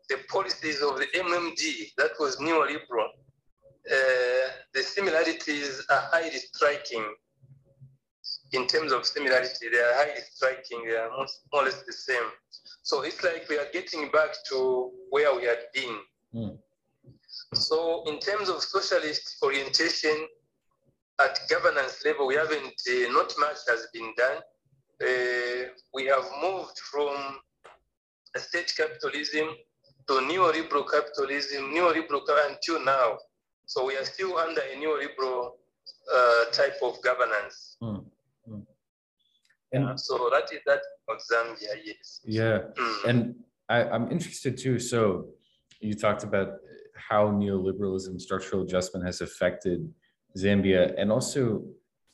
the 0.10 0.18
policies 0.30 0.82
of 0.82 0.98
the 0.98 1.08
MMD 1.16 1.94
that 1.98 2.12
was 2.20 2.38
neoliberal, 2.38 3.10
uh, 3.90 4.50
the 4.74 4.84
similarities 4.84 5.86
are 5.90 6.10
highly 6.12 6.38
striking. 6.38 7.06
In 8.54 8.68
terms 8.68 8.92
of 8.92 9.06
similarity, 9.06 9.70
they 9.72 9.78
are 9.78 9.94
highly 9.96 10.22
striking. 10.34 10.86
They 10.86 10.96
are 10.96 11.10
most, 11.18 11.42
more 11.54 11.64
or 11.64 11.66
less 11.66 11.82
the 11.84 11.94
same. 11.94 12.30
So 12.84 13.02
it's 13.02 13.24
like 13.24 13.48
we 13.50 13.58
are 13.58 13.68
getting 13.72 14.10
back 14.12 14.32
to 14.50 14.92
where 15.10 15.34
we 15.36 15.46
had 15.46 15.60
been. 15.74 15.98
Mm. 16.36 16.58
So 17.54 18.04
in 18.08 18.20
terms 18.20 18.50
of 18.50 18.62
socialist 18.62 19.38
orientation 19.44 20.28
at 21.26 21.40
governance 21.50 22.04
level, 22.06 22.28
we 22.28 22.36
haven't, 22.36 22.74
uh, 22.90 23.12
not 23.12 23.34
much 23.40 23.58
has 23.68 23.88
been 23.94 24.14
done. 24.18 24.38
Uh, 25.02 25.70
we 25.94 26.06
have 26.06 26.26
moved 26.42 26.78
from 26.92 27.16
state 28.38 28.72
capitalism 28.78 29.48
to 30.08 30.14
neoliberal 30.14 30.86
capitalism, 30.90 31.72
neoliberal 31.74 32.22
until 32.50 32.84
now. 32.84 33.18
So 33.66 33.86
we 33.86 33.96
are 33.98 34.06
still 34.06 34.38
under 34.38 34.62
a 34.62 34.76
neoliberal 34.76 35.52
uh, 36.14 36.46
type 36.52 36.76
of 36.82 37.02
governance. 37.02 37.78
Mm. 37.82 38.06
Mm. 38.50 38.64
Yeah, 39.74 39.90
And 39.90 40.00
so 40.00 40.30
that 40.32 40.52
is 40.52 40.60
that 40.66 40.82
of 41.10 41.18
Zambia, 41.32 41.74
yes. 41.84 42.22
yeah, 42.26 42.60
Mm. 42.78 43.06
and 43.10 43.36
I, 43.70 43.84
I'm 43.84 44.12
interested 44.12 44.58
too. 44.58 44.80
So 44.80 45.30
you 45.80 45.94
talked 45.94 46.24
about 46.24 46.50
how 46.96 47.30
neoliberalism, 47.32 48.20
structural 48.22 48.64
adjustment 48.64 49.06
has 49.06 49.22
affected 49.22 49.92
Zambia, 50.38 50.94
and 50.98 51.12
also 51.12 51.64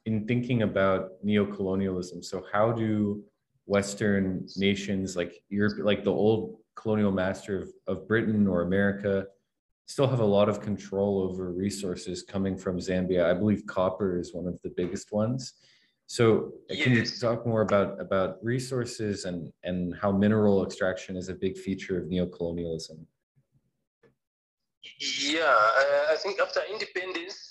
in 0.06 0.26
thinking 0.26 0.62
about 0.64 1.24
neocolonialism. 1.26 2.24
So 2.24 2.46
how 2.52 2.72
do 2.72 3.24
Western 3.66 4.48
nations 4.56 5.16
like 5.18 5.44
Europe, 5.50 5.80
like 5.80 6.04
the 6.04 6.12
old 6.12 6.58
colonial 6.76 7.12
master 7.12 7.62
of, 7.62 7.70
of 7.88 8.08
Britain 8.08 8.48
or 8.48 8.62
America, 8.62 9.26
still 9.88 10.08
have 10.08 10.20
a 10.20 10.26
lot 10.26 10.48
of 10.50 10.62
control 10.62 11.22
over 11.22 11.52
resources 11.52 12.24
coming 12.24 12.58
from 12.58 12.78
Zambia? 12.78 13.26
I 13.26 13.34
believe 13.34 13.66
copper 13.68 14.18
is 14.18 14.34
one 14.34 14.48
of 14.48 14.60
the 14.62 14.70
biggest 14.70 15.12
ones. 15.12 15.54
So 16.08 16.54
can 16.70 16.94
you 16.94 17.06
talk 17.06 17.46
more 17.46 17.62
about 17.62 18.00
about 18.00 18.38
resources 18.42 19.26
and 19.26 19.52
and 19.64 19.94
how 20.02 20.10
mineral 20.10 20.66
extraction 20.66 21.18
is 21.18 21.28
a 21.28 21.34
big 21.34 21.58
feature 21.58 22.00
of 22.00 22.06
neocolonialism? 22.06 23.06
Yeah, 25.00 25.54
I 26.14 26.16
think 26.24 26.40
after 26.40 26.62
independence, 26.72 27.47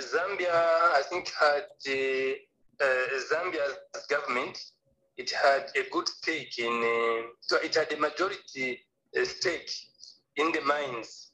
Zambia, 0.00 0.52
I 0.52 1.02
think, 1.10 1.30
had 1.40 1.64
the 1.84 2.36
uh, 2.80 2.84
Zambia's 3.30 4.06
government, 4.08 4.58
it 5.16 5.30
had 5.30 5.70
a 5.76 5.88
good 5.90 6.08
stake 6.08 6.58
in, 6.58 6.72
uh, 6.72 7.28
so 7.40 7.56
it 7.56 7.74
had 7.74 7.92
a 7.92 7.96
majority 7.96 8.80
uh, 9.18 9.24
stake 9.24 9.70
in 10.36 10.52
the 10.52 10.60
mines. 10.60 11.32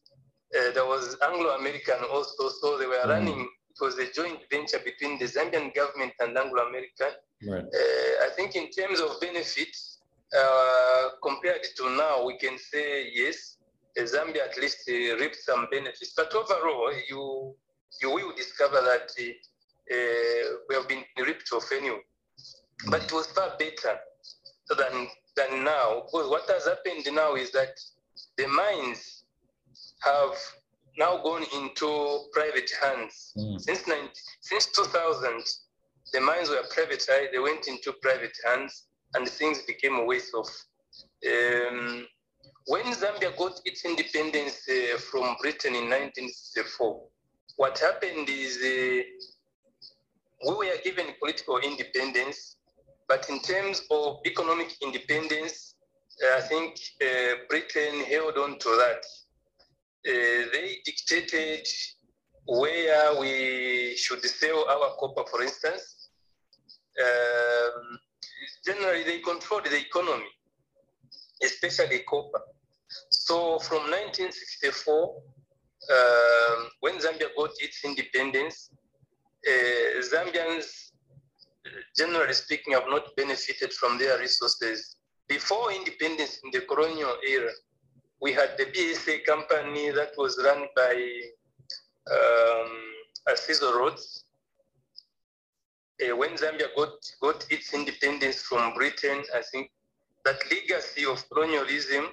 Uh, 0.57 0.71
there 0.73 0.87
was 0.87 1.17
Anglo-American 1.23 2.05
also, 2.11 2.49
so 2.61 2.79
they 2.79 2.87
were 2.87 3.03
Mhm. 3.05 3.09
running, 3.09 3.41
it 3.71 3.81
was 3.81 3.99
a 3.99 4.11
joint 4.13 4.41
venture 4.51 4.79
between 4.79 5.19
the 5.19 5.27
Zambian 5.27 5.75
government 5.75 6.13
and 6.21 6.37
Anglo-American. 6.39 7.13
Right. 7.47 7.65
Uh, 7.65 8.27
I 8.27 8.31
think 8.37 8.55
in 8.55 8.71
terms 8.71 9.01
of 9.01 9.21
benefits, 9.21 9.99
uh, 10.37 11.11
compared 11.23 11.65
to 11.77 11.91
now, 11.91 12.25
we 12.25 12.39
can 12.39 12.59
say 12.59 13.11
yes, 13.13 13.59
uh, 13.99 14.03
Zambia 14.03 14.43
at 14.49 14.57
least 14.57 14.89
uh, 14.89 15.17
reaped 15.21 15.37
some 15.37 15.67
benefits. 15.71 16.13
But 16.15 16.33
overall, 16.35 16.93
you 17.11 17.57
you 18.01 18.11
will 18.11 18.33
discover 18.37 18.81
that 18.81 19.11
uh, 19.21 20.57
we 20.69 20.75
have 20.75 20.89
been 20.89 21.05
ripped 21.19 21.53
off 21.53 21.71
anyway. 21.73 22.01
But 22.89 23.05
it 23.05 23.13
was 23.13 23.27
far 23.29 23.53
better 23.59 23.99
than 24.69 25.09
than 25.37 25.65
now. 25.65 26.03
Because 26.07 26.29
what 26.29 26.49
has 26.51 26.67
happened 26.67 27.07
now 27.15 27.35
is 27.35 27.51
that 27.53 27.79
the 28.37 28.47
mines 28.47 29.25
have 30.01 30.37
now 30.99 31.23
gone 31.23 31.45
into 31.55 32.25
private 32.33 32.71
hands. 32.83 33.33
Mm. 33.37 33.61
Since 33.61 33.87
90, 33.87 34.11
since 34.41 34.67
2000, 34.67 35.43
the 36.13 36.21
mines 36.21 36.51
were 36.51 36.63
privatized. 36.75 37.33
They 37.33 37.39
went 37.39 37.67
into 37.69 37.93
private 38.03 38.37
hands, 38.45 38.87
and 39.15 39.29
things 39.29 39.63
became 39.63 39.95
a 39.97 40.05
waste 40.05 40.35
of. 40.35 40.47
Um, 41.27 42.07
when 42.67 42.85
Zambia 42.93 43.37
got 43.37 43.61
its 43.65 43.85
independence 43.85 44.69
uh, 44.69 44.99
from 44.99 45.37
Britain 45.41 45.75
in 45.75 45.91
1964, 45.91 47.03
what 47.57 47.79
happened 47.79 48.29
is 48.29 48.57
uh, 48.57 49.03
we 50.49 50.55
were 50.55 50.79
given 50.85 51.07
political 51.19 51.59
independence, 51.59 52.57
but 53.09 53.29
in 53.29 53.41
terms 53.41 53.83
of 53.91 54.21
economic 54.27 54.75
independence, 54.83 55.75
I 56.37 56.41
think 56.41 56.79
uh, 57.03 57.35
Britain 57.49 58.05
held 58.05 58.37
on 58.37 58.59
to 58.59 58.69
that. 58.69 59.05
Uh, 60.05 60.51
they 60.53 60.79
dictated 60.85 61.67
where 62.47 63.19
we 63.21 63.97
should 63.97 64.25
sell 64.25 64.67
our 64.69 64.97
copper, 64.99 65.29
for 65.31 65.43
instance. 65.43 66.09
Um, 67.01 67.99
generally, 68.67 69.05
they 69.05 69.21
controlled 69.21 69.65
the 69.67 69.79
economy, 69.79 70.27
especially 71.43 72.01
copper. 72.01 72.43
So 73.11 73.59
from 73.61 73.91
1964, 73.91 75.23
um, 75.91 76.69
when 76.81 76.99
Zambia 76.99 77.29
got 77.37 77.51
its 77.59 77.85
independence, 77.85 78.71
uh, 79.47 80.01
Zambians, 80.01 80.93
generally 81.97 82.35
speaking, 82.35 82.75
have 82.75 82.89
not 82.89 83.15
benefited 83.17 83.73
from 83.73 83.99
their 83.99 84.19
resources. 84.19 84.97
Before 85.29 85.73
independence 85.73 86.41
in 86.45 86.51
the 86.51 86.61
colonial 86.61 87.17
era, 87.29 87.51
we 88.21 88.33
had 88.33 88.57
the 88.57 88.67
BSA 88.67 89.25
company 89.25 89.91
that 89.91 90.13
was 90.17 90.39
run 90.45 90.67
by 90.77 90.95
um, 92.11 93.35
Cecil 93.35 93.73
Rhodes. 93.73 94.25
Uh, 96.01 96.17
when 96.17 96.31
Zambia 96.37 96.69
got, 96.77 96.95
got 97.21 97.47
its 97.51 97.75
independence 97.75 98.43
from 98.43 98.75
Britain, 98.75 99.23
I 99.35 99.43
think 99.51 99.71
that 100.25 100.39
legacy 100.51 101.05
of 101.05 101.29
colonialism 101.29 102.07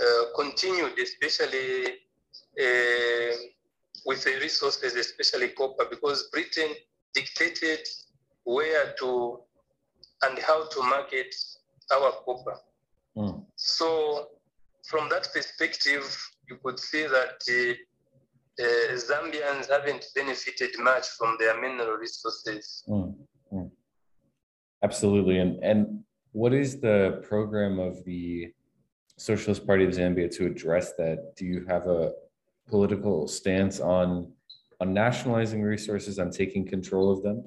uh, 0.00 0.24
continued, 0.36 0.98
especially 0.98 2.00
uh, 2.60 3.36
with 4.06 4.24
the 4.24 4.38
resources, 4.40 4.94
especially 4.94 5.48
copper, 5.48 5.86
because 5.88 6.28
Britain 6.32 6.74
dictated 7.14 7.86
where 8.44 8.94
to 8.98 9.40
and 10.22 10.38
how 10.38 10.68
to 10.68 10.82
market 10.82 11.34
our 11.92 12.12
copper. 12.24 12.56
Mm. 13.16 13.44
So, 13.56 14.28
from 14.86 15.08
that 15.10 15.28
perspective, 15.32 16.04
you 16.48 16.58
could 16.62 16.78
see 16.78 17.02
that 17.02 17.40
uh, 17.48 18.62
uh, 18.62 18.96
Zambians 18.96 19.70
haven't 19.70 20.06
benefited 20.14 20.70
much 20.78 21.08
from 21.08 21.36
their 21.38 21.60
mineral 21.60 21.96
resources. 21.96 22.84
Mm, 22.88 23.14
mm. 23.52 23.70
Absolutely. 24.82 25.38
And 25.38 25.62
and 25.62 26.04
what 26.32 26.52
is 26.52 26.80
the 26.80 27.22
program 27.28 27.78
of 27.78 28.04
the 28.04 28.52
Socialist 29.20 29.66
Party 29.66 29.84
of 29.84 29.90
Zambia 29.90 30.30
to 30.36 30.46
address 30.46 30.94
that? 30.94 31.36
Do 31.36 31.44
you 31.44 31.66
have 31.68 31.86
a 31.86 32.12
political 32.68 33.28
stance 33.28 33.78
on 33.78 34.32
on 34.80 34.94
nationalizing 34.94 35.62
resources, 35.62 36.18
on 36.18 36.30
taking 36.30 36.64
control 36.66 37.12
of 37.12 37.22
them? 37.22 37.44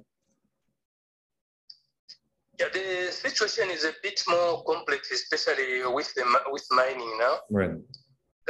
Yeah, 2.59 2.67
the 2.71 3.11
situation 3.11 3.71
is 3.71 3.85
a 3.85 3.93
bit 4.03 4.21
more 4.29 4.63
complex, 4.65 5.11
especially 5.11 5.81
with 5.87 6.13
the 6.13 6.23
with 6.51 6.67
mining 6.69 7.11
now. 7.19 7.35
Right. 7.49 7.71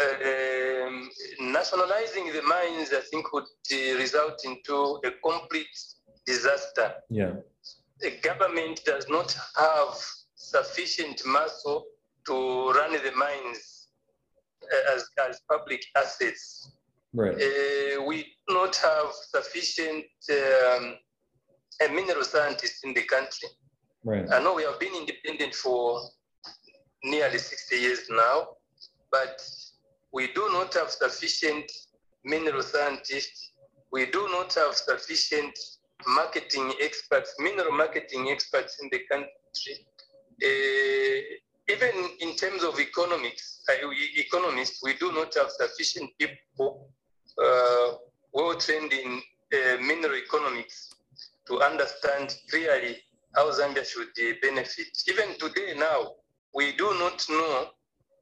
um, 0.05 1.09
nationalizing 1.39 2.25
the 2.33 2.41
mines, 2.41 2.89
I 2.91 3.03
think, 3.09 3.31
would 3.31 3.51
uh, 3.71 3.97
result 4.03 4.43
into 4.43 4.99
a 5.05 5.11
complete 5.29 5.77
disaster. 6.25 6.87
Yeah. 7.09 7.35
The 8.01 8.11
government 8.21 8.81
does 8.85 9.07
not 9.07 9.33
have 9.55 9.95
sufficient 10.35 11.21
muscle 11.25 11.85
to 12.27 12.71
run 12.71 12.93
the 12.93 13.11
mines 13.15 13.87
uh, 14.63 14.95
as, 14.95 15.05
as 15.29 15.41
public 15.49 15.83
assets. 15.95 16.71
Right. 17.13 17.35
Uh, 17.35 18.03
we 18.03 18.23
do 18.47 18.53
not 18.55 18.75
have 18.77 19.11
sufficient 19.11 20.05
um, 20.31 20.95
mineral 21.93 22.23
scientists 22.23 22.83
in 22.83 22.93
the 22.93 23.03
country. 23.03 23.49
Right. 24.03 24.25
I 24.31 24.41
know 24.41 24.55
we 24.55 24.63
have 24.63 24.79
been 24.79 24.95
independent 24.95 25.53
for 25.53 26.01
nearly 27.03 27.37
60 27.37 27.75
years 27.75 27.99
now, 28.09 28.47
but 29.11 29.41
we 30.11 30.27
do 30.33 30.49
not 30.51 30.73
have 30.73 30.89
sufficient 30.89 31.71
mineral 32.23 32.61
scientists. 32.61 33.51
We 33.91 34.05
do 34.07 34.27
not 34.29 34.53
have 34.55 34.75
sufficient 34.75 35.57
marketing 36.07 36.73
experts, 36.81 37.33
mineral 37.39 37.71
marketing 37.77 38.29
experts 38.29 38.79
in 38.81 38.89
the 38.91 38.99
country. 39.09 39.85
Uh, 40.43 41.21
even 41.69 42.09
in 42.19 42.35
terms 42.35 42.63
of 42.63 42.79
economics, 42.79 43.61
uh, 43.69 43.87
we- 43.87 44.13
economists, 44.17 44.81
we 44.83 44.93
do 44.95 45.11
not 45.11 45.33
have 45.35 45.49
sufficient 45.51 46.09
people 46.19 46.89
uh, 47.43 47.93
well 48.33 48.55
trained 48.55 48.91
in 48.93 49.21
uh, 49.53 49.77
mineral 49.81 50.15
economics 50.17 50.93
to 51.47 51.61
understand 51.61 52.35
clearly 52.49 52.97
how 53.35 53.49
Zambia 53.51 53.85
should 53.85 54.09
uh, 54.19 54.33
benefit. 54.41 54.87
Even 55.07 55.37
today 55.39 55.73
now, 55.77 56.13
we 56.53 56.73
do 56.73 56.93
not 56.99 57.23
know 57.29 57.67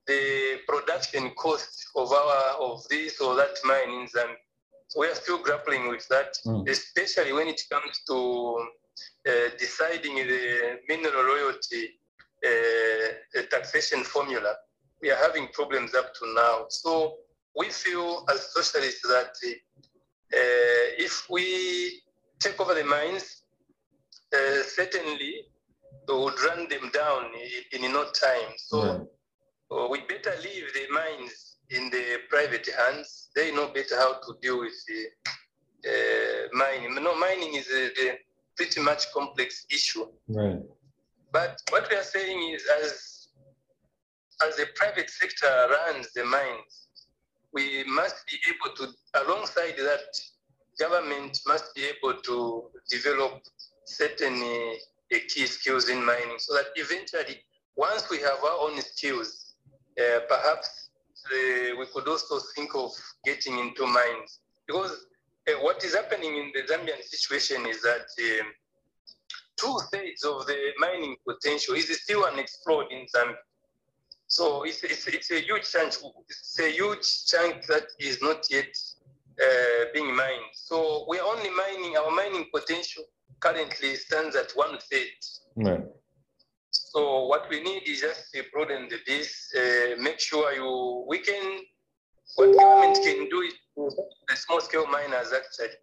the 0.08 0.60
production 0.68 1.32
cost 1.32 1.88
of 1.96 2.12
our 2.12 2.56
of 2.60 2.84
this 2.90 3.20
or 3.22 3.36
that 3.36 3.56
mine 3.64 3.90
in 4.02 4.08
Zambia. 4.08 4.36
We 4.98 5.08
are 5.08 5.16
still 5.16 5.38
grappling 5.42 5.88
with 5.90 6.06
that, 6.10 6.38
Mm. 6.46 6.68
especially 6.70 7.32
when 7.34 7.48
it 7.48 7.62
comes 7.72 8.02
to 8.10 8.68
uh, 9.30 9.50
deciding 9.58 10.16
the 10.16 10.80
mineral 10.90 11.24
royalty 11.24 11.98
uh, 12.46 13.40
uh, 13.40 13.42
taxation 13.50 14.04
formula. 14.04 14.56
We 15.02 15.12
are 15.12 15.18
having 15.18 15.48
problems 15.50 15.94
up 15.96 16.14
to 16.16 16.34
now. 16.36 16.66
So 16.70 17.16
we 17.56 17.70
feel 17.70 18.26
as 18.32 18.52
socialists 18.54 19.02
that 19.04 19.34
uh, 19.44 20.86
if 20.98 21.30
we 21.30 22.02
take 22.40 22.60
over 22.60 22.74
the 22.74 22.84
mines, 22.84 23.44
uh, 24.34 24.64
certainly 24.64 25.46
we 26.08 26.16
would 26.16 26.40
run 26.42 26.68
them 26.70 26.90
down 26.94 27.26
in, 27.74 27.84
in 27.84 27.92
no 27.92 28.06
time. 28.06 28.54
So 28.58 29.08
uh, 29.72 29.88
we 29.90 30.02
better 30.02 30.34
leave 30.42 30.66
the 30.74 30.86
mines 30.92 31.58
in 31.70 31.90
the 31.90 32.18
private 32.30 32.68
hands. 32.78 33.30
They 33.36 33.52
know 33.52 33.68
better 33.68 33.98
how 33.98 34.14
to 34.14 34.36
deal 34.42 34.60
with 34.60 34.74
the 34.88 35.06
uh, 35.90 36.48
mining. 36.54 36.96
No, 37.04 37.16
mining 37.18 37.56
is 37.56 37.68
a, 37.72 38.10
a 38.10 38.20
pretty 38.56 38.82
much 38.82 39.12
complex 39.14 39.66
issue. 39.72 40.06
Right. 40.28 40.60
But 41.32 41.62
what 41.70 41.90
we 41.90 41.96
are 41.96 42.04
saying 42.04 42.54
is, 42.54 42.64
as 42.84 43.28
as 44.46 44.56
the 44.56 44.66
private 44.76 45.10
sector 45.10 45.68
runs 45.70 46.12
the 46.14 46.26
mines, 46.26 46.88
we 47.54 47.84
must 47.84 48.16
be 48.28 48.38
able 48.50 48.76
to, 48.76 48.88
alongside 49.24 49.76
that, 49.78 50.20
government 50.80 51.40
must 51.46 51.74
be 51.76 51.84
able 51.86 52.20
to 52.22 52.64
develop 52.90 53.40
certain 53.86 54.42
uh, 54.42 55.18
key 55.30 55.46
skills 55.46 55.90
in 55.90 56.04
mining, 56.04 56.40
so 56.40 56.54
that 56.56 56.66
eventually, 56.76 57.40
once 57.76 58.10
we 58.10 58.18
have 58.18 58.44
our 58.44 58.60
own 58.62 58.82
skills, 58.82 59.56
uh, 60.00 60.22
perhaps 60.28 60.90
uh, 61.28 61.76
we 61.78 61.86
could 61.94 62.08
also 62.08 62.40
think 62.56 62.72
of 62.76 62.92
getting 63.24 63.60
into 63.60 63.86
mines. 63.86 64.40
Because 64.66 65.06
uh, 65.48 65.54
what 65.62 65.84
is 65.84 65.94
happening 65.94 66.36
in 66.36 66.52
the 66.54 66.62
Zambian 66.64 67.02
situation 67.04 67.66
is 67.68 67.82
that. 67.84 68.08
Um, 69.64 69.70
two 69.70 69.80
thirds 69.92 70.24
of 70.24 70.46
the 70.48 70.58
mining 70.78 71.16
potential 71.28 71.76
is 71.76 71.90
still 72.02 72.26
unexplored 72.26 72.88
in 72.92 73.06
Zambia. 73.14 73.36
So 74.28 74.64
it's, 74.64 74.84
it's, 74.84 75.08
it's 75.08 75.32
a 75.32 75.42
huge 75.42 75.70
chunk. 75.70 75.94
It's 76.30 76.60
a 76.60 76.72
huge 76.72 77.26
chunk 77.28 77.66
that 77.68 77.88
is 78.00 78.22
not 78.22 78.46
yet 78.50 78.74
uh, 79.42 79.86
being 79.94 80.16
mined. 80.16 80.54
So 80.54 81.06
we're 81.08 81.24
only 81.24 81.50
mining 81.50 81.98
our 81.98 82.12
mining 82.12 82.46
potential 82.54 83.04
currently 83.40 83.96
stands 83.96 84.36
at 84.36 84.52
one 84.52 84.78
third. 84.90 85.08
Right. 85.58 85.84
So 86.70 87.26
what 87.26 87.50
we 87.50 87.62
need 87.62 87.84
is 87.86 88.02
just 88.02 88.32
to 88.34 88.44
broaden 88.54 88.88
the 88.88 89.00
base, 89.06 89.54
uh, 89.58 90.02
make 90.02 90.20
sure 90.20 90.54
you 90.54 91.06
we 91.08 91.20
can 91.20 91.60
what 92.36 92.56
government 92.56 92.96
can 93.04 93.28
do 93.30 93.42
is 93.42 93.54
the 94.28 94.36
small 94.36 94.62
scale 94.62 94.88
miners 94.88 95.34
actually 95.34 95.76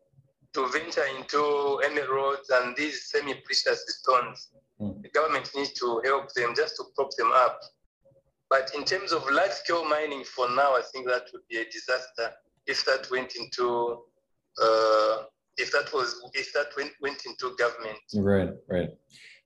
to 0.58 0.66
venture 0.68 1.06
into 1.16 1.80
emeralds 1.84 2.50
and 2.50 2.76
these 2.76 3.10
semi-precious 3.10 3.84
stones. 4.00 4.48
Mm. 4.80 5.02
The 5.02 5.08
government 5.10 5.48
needs 5.54 5.72
to 5.74 6.00
help 6.04 6.32
them 6.34 6.54
just 6.56 6.76
to 6.76 6.84
prop 6.96 7.10
them 7.16 7.30
up. 7.32 7.60
But 8.50 8.72
in 8.74 8.84
terms 8.84 9.12
of 9.12 9.22
large 9.30 9.52
scale 9.52 9.84
mining 9.88 10.24
for 10.24 10.48
now, 10.50 10.70
I 10.72 10.82
think 10.92 11.06
that 11.06 11.24
would 11.32 11.46
be 11.48 11.58
a 11.58 11.64
disaster 11.64 12.32
if 12.66 12.84
that 12.86 13.08
went 13.10 13.36
into 13.36 14.02
uh, 14.60 15.16
if 15.58 15.70
that 15.72 15.92
was 15.92 16.20
if 16.34 16.52
that 16.54 16.68
went, 16.76 16.92
went 17.00 17.20
into 17.26 17.54
government. 17.56 17.98
Right, 18.14 18.50
right. 18.68 18.90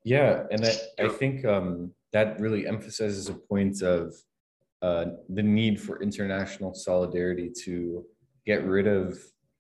Yeah, 0.05 0.45
and 0.51 0.65
I, 0.65 1.05
I 1.05 1.09
think 1.09 1.45
um, 1.45 1.93
that 2.13 2.41
really 2.41 2.67
emphasizes 2.67 3.29
a 3.29 3.35
point 3.35 3.83
of 3.83 4.15
uh, 4.81 5.07
the 5.29 5.43
need 5.43 5.81
for 5.81 6.03
international 6.03 6.75
solidarity 6.75 7.51
to 7.65 8.05
get 8.47 8.65
rid 8.65 8.87
of 8.87 9.19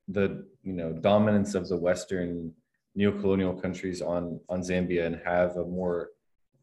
the 0.08 0.46
you 0.62 0.72
know 0.72 0.92
dominance 0.92 1.54
of 1.54 1.68
the 1.68 1.76
Western 1.76 2.52
neocolonial 2.98 3.60
countries 3.60 4.02
on 4.02 4.40
on 4.48 4.60
Zambia 4.60 5.06
and 5.06 5.20
have 5.24 5.56
a 5.56 5.64
more 5.64 6.10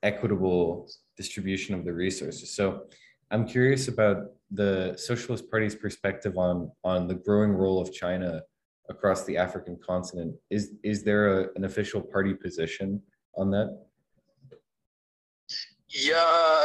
equitable 0.03 0.89
distribution 1.17 1.75
of 1.75 1.83
the 1.85 1.93
resources. 1.93 2.55
So 2.55 2.83
I'm 3.31 3.47
curious 3.47 3.87
about 3.87 4.31
the 4.51 4.95
Socialist 4.97 5.49
Party's 5.49 5.75
perspective 5.75 6.37
on 6.37 6.71
on 6.83 7.07
the 7.07 7.15
growing 7.15 7.51
role 7.51 7.81
of 7.81 7.93
China 7.93 8.41
across 8.89 9.25
the 9.25 9.37
African 9.37 9.77
continent. 9.85 10.35
Is 10.49 10.71
is 10.83 11.03
there 11.03 11.41
a, 11.41 11.47
an 11.55 11.65
official 11.65 12.01
party 12.01 12.33
position 12.33 13.01
on 13.35 13.51
that? 13.51 13.85
Yeah, 15.89 16.58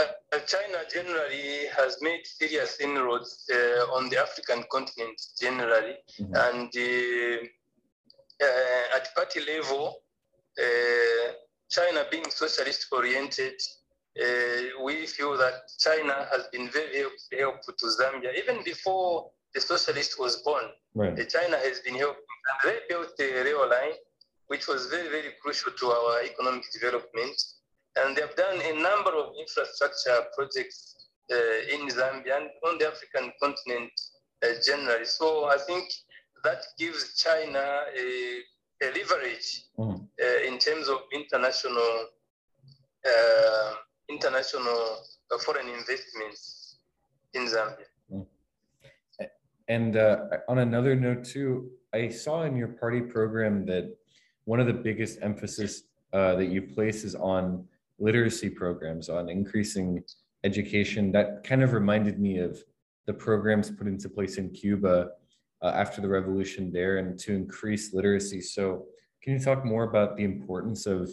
China 0.47 0.79
generally 0.93 1.67
has 1.77 1.99
made 2.01 2.27
serious 2.27 2.81
inroads 2.81 3.49
uh, 3.53 3.97
on 3.97 4.09
the 4.09 4.19
African 4.19 4.65
continent 4.71 5.21
generally, 5.41 5.97
mm-hmm. 6.19 6.35
and 6.35 6.71
uh, 6.77 7.47
uh, 8.43 8.97
at 8.97 9.15
party 9.15 9.41
level, 9.41 10.03
uh, 10.59 11.33
China 11.71 12.05
being 12.11 12.29
socialist 12.31 12.87
oriented, 12.93 13.61
uh, 14.21 14.85
we 14.85 15.07
feel 15.07 15.37
that 15.37 15.55
China 15.79 16.27
has 16.31 16.47
been 16.53 16.69
very 16.71 17.05
helpful 17.39 17.75
to 17.77 17.87
Zambia 17.87 18.35
even 18.37 18.63
before 18.65 19.31
the 19.55 19.61
socialist 19.61 20.19
was 20.19 20.37
born. 20.43 20.65
Right. 20.95 21.29
China 21.29 21.57
has 21.57 21.81
been 21.81 21.97
helping, 21.97 22.23
and 22.49 22.73
they 22.73 22.79
built 22.89 23.17
the 23.17 23.43
rail 23.45 23.69
line, 23.69 23.97
which 24.47 24.69
was 24.69 24.87
very 24.87 25.09
very 25.09 25.33
crucial 25.43 25.73
to 25.73 25.87
our 25.87 26.23
economic 26.23 26.65
development 26.73 27.37
and 27.97 28.17
they've 28.17 28.37
done 28.37 28.61
a 28.61 28.73
number 28.75 29.11
of 29.11 29.35
infrastructure 29.39 30.19
projects 30.37 31.09
uh, 31.31 31.75
in 31.75 31.89
Zambia 31.89 32.37
and 32.37 32.51
on 32.67 32.79
the 32.79 32.87
African 32.87 33.33
continent 33.41 33.93
uh, 34.43 34.49
generally. 34.67 35.05
So 35.05 35.47
I 35.47 35.59
think 35.59 35.85
that 36.43 36.63
gives 36.79 37.15
China 37.15 37.85
a, 37.97 38.41
a 38.83 38.87
leverage 38.87 39.65
mm. 39.79 40.07
uh, 40.23 40.47
in 40.47 40.59
terms 40.59 40.89
of 40.89 40.99
international 41.13 42.07
uh, 43.07 43.73
international 44.09 44.99
uh, 45.31 45.39
foreign 45.39 45.69
investments 45.69 46.77
in 47.35 47.47
Zambia. 47.47 47.87
Mm. 48.13 48.27
And 49.69 49.97
uh, 49.97 50.27
on 50.49 50.59
another 50.59 50.95
note 50.95 51.25
too, 51.25 51.71
I 51.95 52.09
saw 52.09 52.43
in 52.43 52.57
your 52.57 52.69
party 52.69 53.01
program 53.01 53.65
that 53.67 53.97
one 54.45 54.61
of 54.61 54.67
the 54.67 54.75
biggest 54.75 55.19
emphasis 55.23 55.85
that 56.13 56.49
you 56.49 56.63
place 56.63 57.03
is 57.03 57.15
on 57.17 57.67
literacy 57.99 58.51
programs 58.51 59.09
on 59.09 59.29
increasing 59.29 60.03
education 60.45 61.13
that 61.13 61.45
kind 61.45 61.63
of 61.63 61.73
reminded 61.73 62.19
me 62.19 62.39
of 62.39 62.63
the 63.07 63.15
programs 63.15 63.71
put 63.71 63.87
into 63.87 64.09
place 64.09 64.37
in 64.37 64.51
Cuba 64.51 65.11
uh, 65.63 65.69
after 65.69 66.01
the 66.01 66.09
revolution 66.09 66.73
there 66.73 66.99
and 66.99 67.19
to 67.19 67.33
increase 67.33 67.95
literacy. 67.95 68.41
So 68.41 68.87
can 69.23 69.35
you 69.35 69.39
talk 69.39 69.65
more 69.65 69.85
about 69.85 70.17
the 70.17 70.25
importance 70.25 70.87
of 70.87 71.11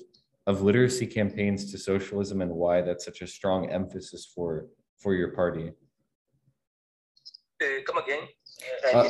of 0.47 0.63
literacy 0.63 1.05
campaigns 1.05 1.71
to 1.71 1.77
socialism 1.77 2.41
and 2.41 2.51
why 2.51 2.81
that's 2.81 3.05
such 3.05 3.21
a 3.21 3.27
strong 3.27 3.69
emphasis 3.69 4.31
for 4.33 4.67
for 4.97 5.13
your 5.13 5.29
party? 5.29 5.71
Uh, 7.61 7.65
come 7.85 7.97
again. 7.97 8.23
Uh, 8.93 9.09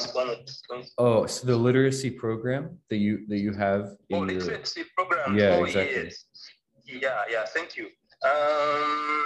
oh, 0.98 1.26
so 1.26 1.48
the 1.48 1.56
literacy 1.56 2.10
program 2.10 2.78
that 2.90 2.98
you 2.98 3.26
that 3.28 3.40
you 3.40 3.54
have 3.54 3.96
in 4.10 4.18
oh, 4.18 4.30
your, 4.30 4.42
literacy 4.42 4.84
program. 4.96 5.38
Yeah, 5.38 5.58
oh, 5.58 5.64
exactly. 5.64 6.04
Yes. 6.04 6.26
Yeah, 6.92 7.24
yeah, 7.30 7.46
thank 7.46 7.78
you. 7.78 7.88
Um, 8.24 9.26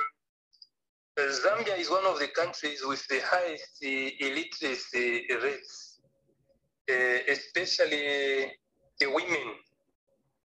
Zambia 1.18 1.78
is 1.80 1.90
one 1.90 2.06
of 2.06 2.20
the 2.20 2.28
countries 2.28 2.82
with 2.86 3.06
the 3.08 3.20
highest 3.24 3.82
illiteracy 3.82 5.26
rates, 5.44 6.00
uh, 6.90 7.20
especially 7.30 8.52
the 9.00 9.08
women. 9.08 9.56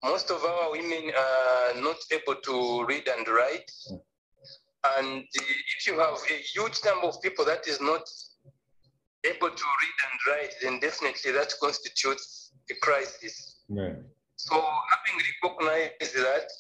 Most 0.02 0.30
of 0.30 0.44
our 0.44 0.72
women 0.72 1.12
are 1.16 1.80
not 1.80 1.96
able 2.10 2.40
to 2.40 2.84
read 2.86 3.08
and 3.08 3.26
write. 3.28 3.70
And 4.98 5.24
if 5.32 5.86
you 5.86 5.98
have 5.98 6.18
a 6.30 6.34
huge 6.34 6.80
number 6.84 7.06
of 7.06 7.22
people 7.22 7.44
that 7.46 7.66
is 7.66 7.80
not 7.80 8.02
able 9.24 9.48
to 9.48 9.64
read 9.82 9.96
and 10.04 10.18
write, 10.28 10.54
then 10.62 10.80
definitely 10.80 11.32
that 11.32 11.54
constitutes 11.60 12.52
a 12.70 12.74
crisis. 12.82 13.60
Right. 13.68 13.96
So 14.36 14.54
having 14.56 15.22
recognized 15.42 16.14
that, 16.16 16.50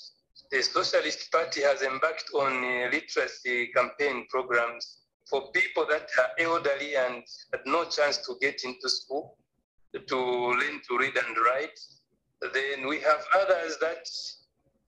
the 0.50 0.62
Socialist 0.62 1.30
Party 1.32 1.62
has 1.62 1.82
embarked 1.82 2.30
on 2.34 2.90
literacy 2.90 3.68
campaign 3.68 4.26
programs 4.28 4.98
for 5.28 5.50
people 5.52 5.86
that 5.88 6.08
are 6.18 6.30
elderly 6.38 6.96
and 6.96 7.22
had 7.52 7.62
no 7.66 7.84
chance 7.84 8.18
to 8.18 8.34
get 8.40 8.62
into 8.64 8.88
school 8.88 9.38
to 10.08 10.16
learn 10.16 10.80
to 10.88 10.98
read 10.98 11.16
and 11.16 11.36
write. 11.46 11.78
Then 12.52 12.86
we 12.88 13.00
have 13.00 13.24
others 13.40 13.78
that 13.80 14.06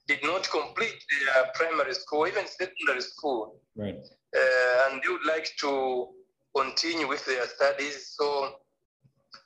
did 0.09 0.23
not 0.23 0.49
complete 0.51 1.05
their 1.11 1.47
primary 1.55 1.95
school, 1.95 2.27
even 2.27 2.47
secondary 2.47 3.01
school. 3.01 3.61
Right. 3.77 3.97
Uh, 4.37 4.91
and 4.91 5.01
they 5.03 5.09
would 5.09 5.27
like 5.27 5.51
to 5.61 6.09
continue 6.55 7.09
with 7.09 7.25
their 7.25 7.47
studies. 7.47 8.15
So 8.19 8.57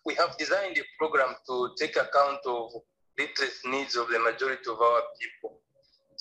we 0.05 0.15
have 0.15 0.37
designed 0.39 0.79
a 0.79 0.83
program 0.99 1.35
to 1.49 1.71
take 1.79 1.97
account 1.97 2.41
of 2.47 2.73
literacy 3.19 3.69
needs 3.69 3.97
of 3.97 4.09
the 4.09 4.19
majority 4.19 4.69
of 4.71 4.81
our 4.81 5.03
people. 5.21 5.60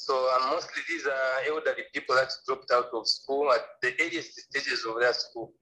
So 0.09 0.27
mostly 0.49 0.81
these 0.89 1.05
are 1.05 1.53
elderly 1.53 1.83
people 1.93 2.15
that 2.15 2.31
dropped 2.47 2.71
out 2.71 2.89
of 2.93 3.07
school 3.07 3.51
at 3.53 3.61
the 3.83 3.93
earliest 4.01 4.39
stages 4.39 4.83
of 4.83 4.99
their 4.99 5.13
school. 5.13 5.53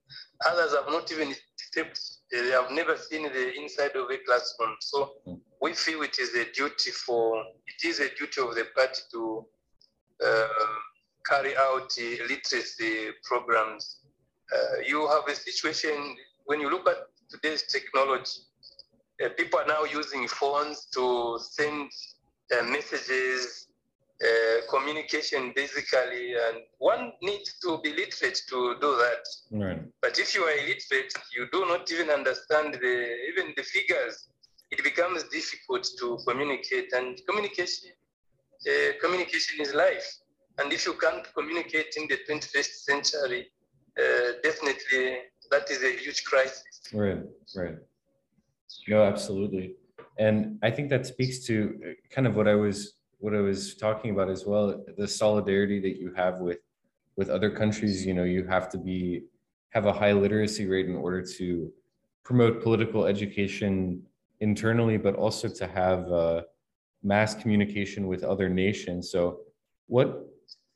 Others 0.46 0.74
have 0.74 0.86
not 0.86 1.12
even 1.12 1.34
stepped, 1.56 2.00
they 2.30 2.48
have 2.48 2.70
never 2.70 2.96
seen 2.96 3.24
the 3.24 3.54
inside 3.60 3.94
of 3.94 4.10
a 4.10 4.16
classroom. 4.26 4.74
So 4.80 5.12
we 5.60 5.74
feel 5.74 6.00
it 6.00 6.18
is 6.18 6.34
a 6.34 6.50
duty 6.52 6.92
for, 6.92 7.44
it 7.66 7.86
is 7.86 8.00
a 8.00 8.08
duty 8.14 8.40
of 8.40 8.54
the 8.54 8.64
party 8.74 9.02
to 9.12 9.44
uh, 10.24 10.48
carry 11.28 11.54
out 11.54 11.92
uh, 11.98 12.24
literacy 12.26 13.10
programs. 13.24 13.98
Uh, 14.50 14.80
you 14.86 15.06
have 15.08 15.28
a 15.28 15.34
situation, 15.34 16.16
when 16.46 16.58
you 16.58 16.70
look 16.70 16.88
at 16.88 16.96
today's 17.28 17.64
technology, 17.64 18.40
uh, 19.22 19.28
people 19.36 19.60
are 19.60 19.66
now 19.66 19.84
using 19.84 20.26
phones 20.26 20.86
to 20.94 21.38
send 21.38 21.90
uh, 22.58 22.62
messages 22.62 23.67
uh, 24.22 24.60
communication 24.68 25.52
basically, 25.54 26.34
and 26.34 26.58
one 26.78 27.12
needs 27.22 27.58
to 27.62 27.78
be 27.82 27.90
literate 27.90 28.40
to 28.48 28.76
do 28.80 28.96
that. 28.96 29.24
Right. 29.52 29.82
But 30.02 30.18
if 30.18 30.34
you 30.34 30.42
are 30.42 30.50
illiterate, 30.52 31.12
you 31.36 31.46
do 31.52 31.66
not 31.66 31.90
even 31.92 32.10
understand 32.10 32.74
the 32.74 33.16
even 33.30 33.54
the 33.56 33.62
figures. 33.62 34.28
It 34.70 34.82
becomes 34.84 35.22
difficult 35.24 35.88
to 36.00 36.18
communicate, 36.26 36.92
and 36.92 37.18
communication 37.28 37.90
uh, 38.66 38.92
communication 39.00 39.60
is 39.60 39.72
life. 39.72 40.08
And 40.58 40.72
if 40.72 40.84
you 40.86 40.94
can't 40.94 41.26
communicate 41.34 41.94
in 41.96 42.08
the 42.08 42.18
21st 42.28 42.72
century, 42.90 43.46
uh, 43.98 44.32
definitely 44.42 45.18
that 45.50 45.70
is 45.70 45.82
a 45.82 45.96
huge 45.96 46.24
crisis. 46.24 46.64
Right, 46.92 47.22
right. 47.54 47.76
No, 48.88 49.04
absolutely. 49.04 49.76
And 50.18 50.58
I 50.62 50.70
think 50.70 50.90
that 50.90 51.06
speaks 51.06 51.46
to 51.46 51.78
uh, 51.84 52.14
kind 52.14 52.26
of 52.26 52.34
what 52.34 52.48
I 52.48 52.56
was 52.56 52.94
what 53.18 53.34
I 53.34 53.40
was 53.40 53.74
talking 53.74 54.10
about 54.10 54.30
as 54.30 54.46
well, 54.46 54.84
the 54.96 55.08
solidarity 55.08 55.80
that 55.80 55.98
you 55.98 56.12
have 56.14 56.38
with 56.38 56.58
with 57.16 57.30
other 57.30 57.50
countries, 57.50 58.06
you 58.06 58.14
know, 58.14 58.22
you 58.22 58.44
have 58.46 58.68
to 58.70 58.78
be 58.78 59.24
have 59.70 59.86
a 59.86 59.92
high 59.92 60.12
literacy 60.12 60.66
rate 60.66 60.86
in 60.86 60.94
order 60.94 61.22
to 61.22 61.72
promote 62.24 62.62
political 62.62 63.06
education 63.06 64.02
internally, 64.40 64.96
but 64.96 65.16
also 65.16 65.48
to 65.48 65.66
have 65.66 66.10
uh, 66.12 66.42
mass 67.02 67.34
communication 67.34 68.06
with 68.06 68.22
other 68.22 68.48
nations. 68.48 69.10
So, 69.10 69.40
what 69.88 70.26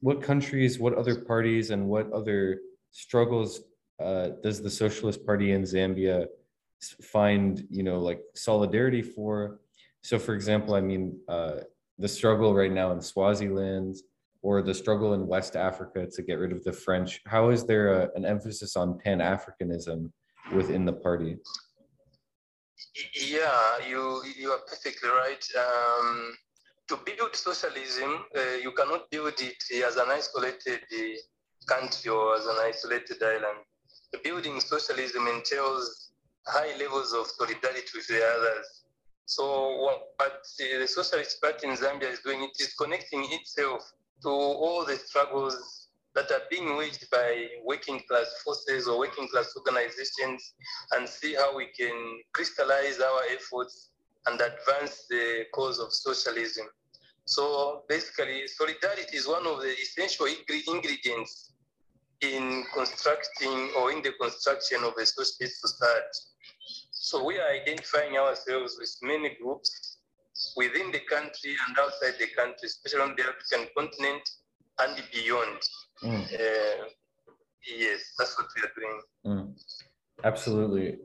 what 0.01 0.21
countries, 0.21 0.81
what 0.81 0.95
other 0.95 1.15
parties, 1.15 1.71
and 1.71 1.89
what 1.89 2.13
other 2.13 2.59
struggles 2.91 3.61
uh, 4.01 4.31
does 4.43 4.61
the 4.61 4.71
Socialist 4.71 5.25
Party 5.25 5.53
in 5.53 5.63
Zambia 5.63 6.27
find, 7.03 7.65
you 7.71 7.85
know, 7.85 8.01
like 8.01 8.21
solidarity 8.35 9.03
for? 9.03 9.61
So, 10.03 10.19
for 10.19 10.35
example, 10.35 10.75
I 10.75 10.81
mean, 10.81 11.21
uh, 11.29 11.61
the 12.03 12.09
struggle 12.09 12.53
right 12.53 12.73
now 12.73 12.91
in 12.91 13.01
Swaziland 13.01 13.95
or 14.43 14.61
the 14.61 14.75
struggle 14.75 15.15
in 15.15 15.29
West 15.29 15.55
Africa 15.55 16.07
to 16.15 16.23
get 16.23 16.35
rid 16.35 16.53
of 16.53 16.65
the 16.65 16.73
French? 16.73 17.21
How 17.27 17.51
is 17.51 17.65
there 17.65 17.87
a, 17.95 18.11
an 18.17 18.25
emphasis 18.27 18.77
on 18.77 18.99
Pan 18.99 19.21
Africanism 19.21 20.11
within 20.53 20.85
the 20.85 20.93
party? 20.93 21.39
Yeah, 23.15 23.79
you 23.89 24.23
you 24.37 24.51
are 24.51 24.63
perfectly 24.69 25.09
right. 25.09 25.45
Um, 25.65 26.35
to 26.89 26.99
build 27.07 27.35
socialism, 27.35 28.11
uh, 28.37 28.57
you 28.65 28.73
cannot 28.73 29.09
build 29.11 29.39
it 29.39 29.63
as 29.89 29.97
an 29.97 30.09
isolated 30.11 30.83
country 31.69 32.11
or 32.11 32.35
as 32.35 32.47
an 32.47 32.57
isolated 32.71 33.23
island. 33.23 33.61
Building 34.25 34.61
socialism 34.61 35.27
entails 35.29 36.11
high 36.47 36.77
levels 36.77 37.13
of 37.13 37.29
solidarity 37.29 37.93
with 37.95 38.09
the 38.09 38.21
others 38.35 38.82
So 39.27 39.77
what, 39.79 40.01
what 40.17 40.43
the 40.59 40.87
Socialist 40.87 41.41
Party 41.41 41.69
in 41.69 41.77
Zambia 41.77 42.13
is 42.13 42.21
doing, 42.21 42.43
it 42.43 42.61
is 42.61 42.75
connecting 42.75 43.27
itself 43.31 43.93
to 44.23 44.29
all 44.29 44.85
the 44.85 44.97
struggles 44.97 45.89
that 46.15 46.31
are 46.31 46.43
being 46.51 46.77
waged 46.77 47.09
by 47.11 47.47
working 47.65 48.01
class 48.09 48.27
forces 48.45 48.87
or 48.87 48.99
working 48.99 49.29
class 49.29 49.55
organizations 49.57 50.55
and 50.93 51.09
see 51.09 51.35
how 51.35 51.57
we 51.57 51.67
can 51.67 52.21
crystallize 52.33 53.01
our 53.01 53.23
efforts 53.31 53.91
and 54.27 54.41
advance 54.41 55.07
the 55.09 55.45
cause 55.55 55.79
of 55.79 55.93
socialism. 55.93 56.67
So 57.25 57.85
basically, 57.89 58.47
solidarity 58.47 59.17
is 59.17 59.27
one 59.27 59.47
of 59.47 59.61
the 59.63 59.73
essential 59.81 60.27
ingredients 60.27 61.53
in 62.21 62.65
constructing 62.75 63.71
or 63.79 63.91
in 63.91 64.03
the 64.03 64.13
construction 64.21 64.85
of 64.85 64.95
a 65.01 65.07
socialist 65.07 65.61
society. 65.61 66.32
So 67.05 67.25
we 67.25 67.37
are 67.41 67.49
identifying 67.49 68.17
ourselves 68.17 68.77
with 68.79 68.97
many 69.03 69.37
groups 69.43 69.99
within 70.57 70.93
the 70.93 71.01
country 71.01 71.57
and 71.67 71.77
outside 71.77 72.15
the 72.21 72.29
country, 72.29 72.67
especially 72.67 73.01
on 73.01 73.17
the 73.17 73.25
African 73.25 73.67
continent 73.77 74.23
and 74.79 75.03
beyond. 75.13 75.59
Mm. 76.05 76.23
Uh, 76.33 76.85
yes, 77.77 78.15
that's 78.17 78.39
what 78.39 78.47
we 78.55 78.63
are 78.63 78.73
doing. 78.79 79.01
Mm. 79.27 79.61
Absolutely. 80.23 80.99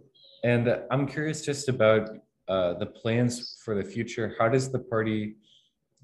And 0.43 0.83
I'm 0.91 1.07
curious 1.07 1.43
just 1.43 1.67
about 1.67 2.09
uh, 2.47 2.75
the 2.75 2.85
plans 2.85 3.57
for 3.65 3.73
the 3.73 3.83
future. 3.83 4.35
How 4.37 4.49
does 4.49 4.71
the 4.71 4.79
party 4.79 5.37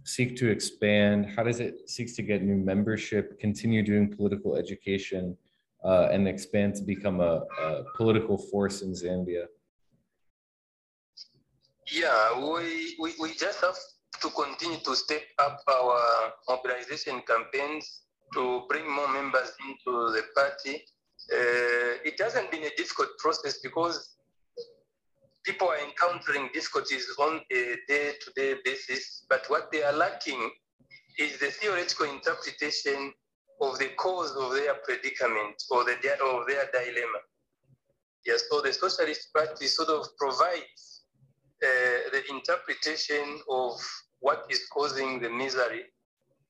seek 0.05 0.35
to 0.37 0.49
expand? 0.49 1.27
How 1.35 1.43
does 1.43 1.59
it 1.59 1.87
seek 1.87 2.15
to 2.15 2.23
get 2.23 2.41
new 2.41 2.57
membership, 2.57 3.39
continue 3.39 3.83
doing 3.83 4.11
political 4.11 4.55
education, 4.55 5.37
uh, 5.85 6.09
and 6.11 6.27
expand 6.27 6.73
to 6.77 6.81
become 6.81 7.19
a, 7.21 7.43
a, 7.61 7.83
political 7.95 8.39
force 8.39 8.81
in 8.81 8.93
Zambia? 8.93 9.45
Yeah, 11.91 12.39
we, 12.39 12.95
we, 12.99 13.13
we 13.19 13.33
just 13.33 13.61
have 13.61 13.75
to 14.21 14.29
continue 14.29 14.79
to 14.79 14.95
step 14.95 15.23
up 15.39 15.61
our 15.67 16.31
mobilization 16.47 17.21
campaigns 17.27 18.01
to 18.33 18.63
bring 18.69 18.89
more 18.89 19.11
members 19.11 19.51
into 19.67 20.11
the 20.11 20.23
party. 20.35 20.83
Uh, 21.31 21.99
it 22.05 22.19
hasn't 22.19 22.49
been 22.51 22.63
a 22.63 22.75
difficult 22.77 23.09
process 23.19 23.59
because 23.59 24.15
people 25.45 25.67
are 25.67 25.77
encountering 25.77 26.49
difficulties 26.53 27.05
on 27.19 27.41
a 27.51 27.75
day-to-day 27.87 28.55
basis, 28.63 29.25
but 29.29 29.43
what 29.47 29.71
they 29.71 29.83
are 29.83 29.93
lacking 29.93 30.49
is 31.19 31.37
the 31.39 31.47
theoretical 31.47 32.07
interpretation 32.09 33.11
of 33.61 33.77
the 33.77 33.89
cause 33.97 34.31
of 34.35 34.53
their 34.53 34.73
predicament 34.85 35.61
or 35.69 35.83
the 35.83 35.93
of 35.93 36.47
their 36.47 36.65
dilemma. 36.71 37.19
Yes, 38.25 38.43
so 38.49 38.61
the 38.61 38.71
Socialist 38.71 39.33
Party 39.33 39.67
sort 39.67 39.89
of 39.89 40.07
provides 40.17 40.92
the 42.11 42.21
interpretation 42.29 43.39
of 43.49 43.73
what 44.19 44.45
is 44.49 44.61
causing 44.71 45.21
the 45.21 45.29
misery, 45.29 45.83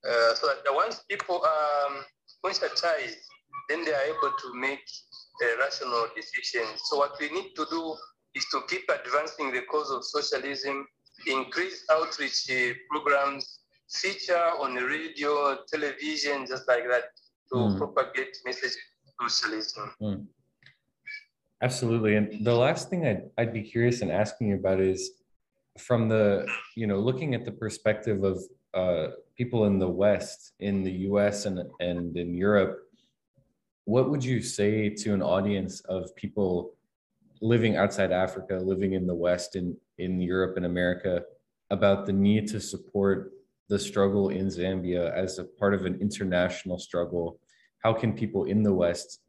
uh, 0.08 0.34
so 0.34 0.46
that 0.48 0.74
once 0.74 1.00
people 1.08 1.42
are 1.44 1.86
um, 1.86 2.04
conscientized, 2.44 3.22
then 3.68 3.84
they 3.84 3.92
are 3.92 4.06
able 4.14 4.32
to 4.42 4.54
make 4.54 4.84
a 5.42 5.58
rational 5.58 6.06
decision. 6.14 6.66
So 6.76 6.98
what 6.98 7.12
we 7.20 7.30
need 7.30 7.54
to 7.56 7.66
do 7.70 7.96
is 8.34 8.44
to 8.52 8.60
keep 8.68 8.84
advancing 8.88 9.52
the 9.52 9.62
cause 9.62 9.90
of 9.90 10.04
socialism, 10.04 10.86
increase 11.26 11.84
outreach 11.90 12.50
uh, 12.50 12.74
programs, 12.90 13.60
feature 13.90 14.50
on 14.60 14.74
the 14.74 14.84
radio, 14.84 15.58
television, 15.72 16.46
just 16.46 16.66
like 16.68 16.84
that, 16.90 17.04
to 17.52 17.56
mm. 17.56 17.78
propagate 17.78 18.36
messages 18.44 18.76
of 19.20 19.30
socialism. 19.30 19.92
Mm. 20.02 20.26
Absolutely. 21.62 22.16
And 22.16 22.44
the 22.44 22.54
last 22.54 22.90
thing 22.90 23.06
I'd, 23.06 23.30
I'd 23.38 23.52
be 23.52 23.62
curious 23.62 24.00
in 24.00 24.10
asking 24.10 24.48
you 24.48 24.56
about 24.56 24.80
is 24.80 25.12
from 25.78 26.08
the, 26.08 26.46
you 26.76 26.86
know, 26.86 26.98
looking 26.98 27.34
at 27.34 27.44
the 27.44 27.52
perspective 27.52 28.22
of 28.22 28.42
uh, 28.74 29.12
people 29.36 29.64
in 29.66 29.78
the 29.78 29.88
West, 29.88 30.52
in 30.60 30.82
the 30.82 30.92
US 31.08 31.46
and, 31.46 31.60
and 31.80 32.16
in 32.16 32.34
Europe, 32.34 32.80
what 33.84 34.10
would 34.10 34.24
you 34.24 34.42
say 34.42 34.88
to 34.88 35.12
an 35.14 35.22
audience 35.22 35.80
of 35.82 36.14
people 36.16 36.74
living 37.40 37.76
outside 37.76 38.12
Africa, 38.12 38.56
living 38.56 38.94
in 38.94 39.06
the 39.06 39.14
West, 39.14 39.56
in, 39.56 39.76
in 39.98 40.20
Europe 40.20 40.56
and 40.56 40.66
America, 40.66 41.22
about 41.70 42.06
the 42.06 42.12
need 42.12 42.48
to 42.48 42.60
support 42.60 43.32
the 43.68 43.78
struggle 43.78 44.30
in 44.30 44.46
Zambia 44.46 45.12
as 45.14 45.38
a 45.38 45.44
part 45.44 45.74
of 45.74 45.84
an 45.84 45.98
international 46.00 46.78
struggle? 46.78 47.38
How 47.78 47.92
can 47.92 48.14
people 48.14 48.44
in 48.44 48.62
the 48.62 48.72
West, 48.72 49.20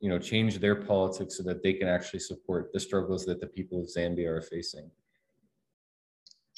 you 0.00 0.08
know, 0.08 0.18
change 0.18 0.58
their 0.58 0.74
politics 0.74 1.36
so 1.36 1.42
that 1.44 1.62
they 1.62 1.72
can 1.72 1.88
actually 1.88 2.20
support 2.20 2.72
the 2.72 2.80
struggles 2.80 3.24
that 3.26 3.40
the 3.40 3.46
people 3.46 3.80
of 3.80 3.86
Zambia 3.86 4.28
are 4.28 4.42
facing? 4.42 4.90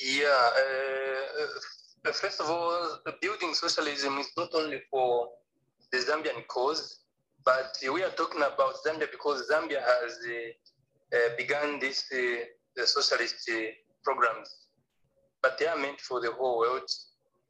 Yeah, 0.01 0.51
uh, 2.07 2.12
first 2.12 2.40
of 2.40 2.51
all, 2.51 2.99
building 3.22 3.55
socialism 3.55 4.18
is 4.18 4.31
not 4.37 4.51
only 4.55 4.81
for 4.90 5.29
the 5.92 5.99
Zambian 5.99 6.46
cause, 6.49 7.01
but 7.44 7.79
we 7.92 8.03
are 8.03 8.11
talking 8.11 8.42
about 8.42 8.75
Zambia 8.85 9.11
because 9.11 9.49
Zambia 9.49 9.81
has 9.81 10.18
uh, 11.14 11.16
uh, 11.16 11.79
these 11.81 12.05
uh, 12.12 12.85
socialist 12.85 13.49
uh, 13.51 13.70
programs, 14.03 14.49
but 15.42 15.57
they 15.59 15.66
are 15.66 15.79
meant 15.79 16.01
for 16.01 16.20
the 16.20 16.33
whole 16.33 16.59
world. 16.59 16.90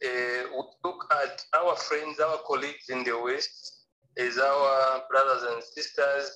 we 0.03 0.63
look 0.85 1.13
at 1.25 1.43
our 1.59 1.75
friends, 1.77 2.21
our 2.21 2.39
colleagues 2.47 2.91
in 2.91 3.03
the 3.05 3.19
West, 3.19 3.76
as 4.19 4.39
our 4.39 5.03
brothers 5.11 5.43
and 5.53 5.63
sisters. 5.63 6.31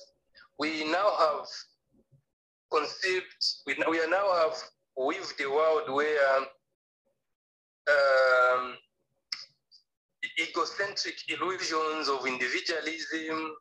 We 0.59 0.85
now 0.85 1.09
have 1.17 1.47
conceived, 2.71 3.43
we, 3.65 3.75
we 3.89 3.97
now 4.09 4.31
have 4.35 4.57
weaved 4.97 5.37
the 5.37 5.49
world 5.49 5.89
where 5.89 6.37
um, 7.89 8.75
egocentric 10.39 11.15
illusions 11.29 12.07
of 12.09 12.25
individualism, 12.25 13.55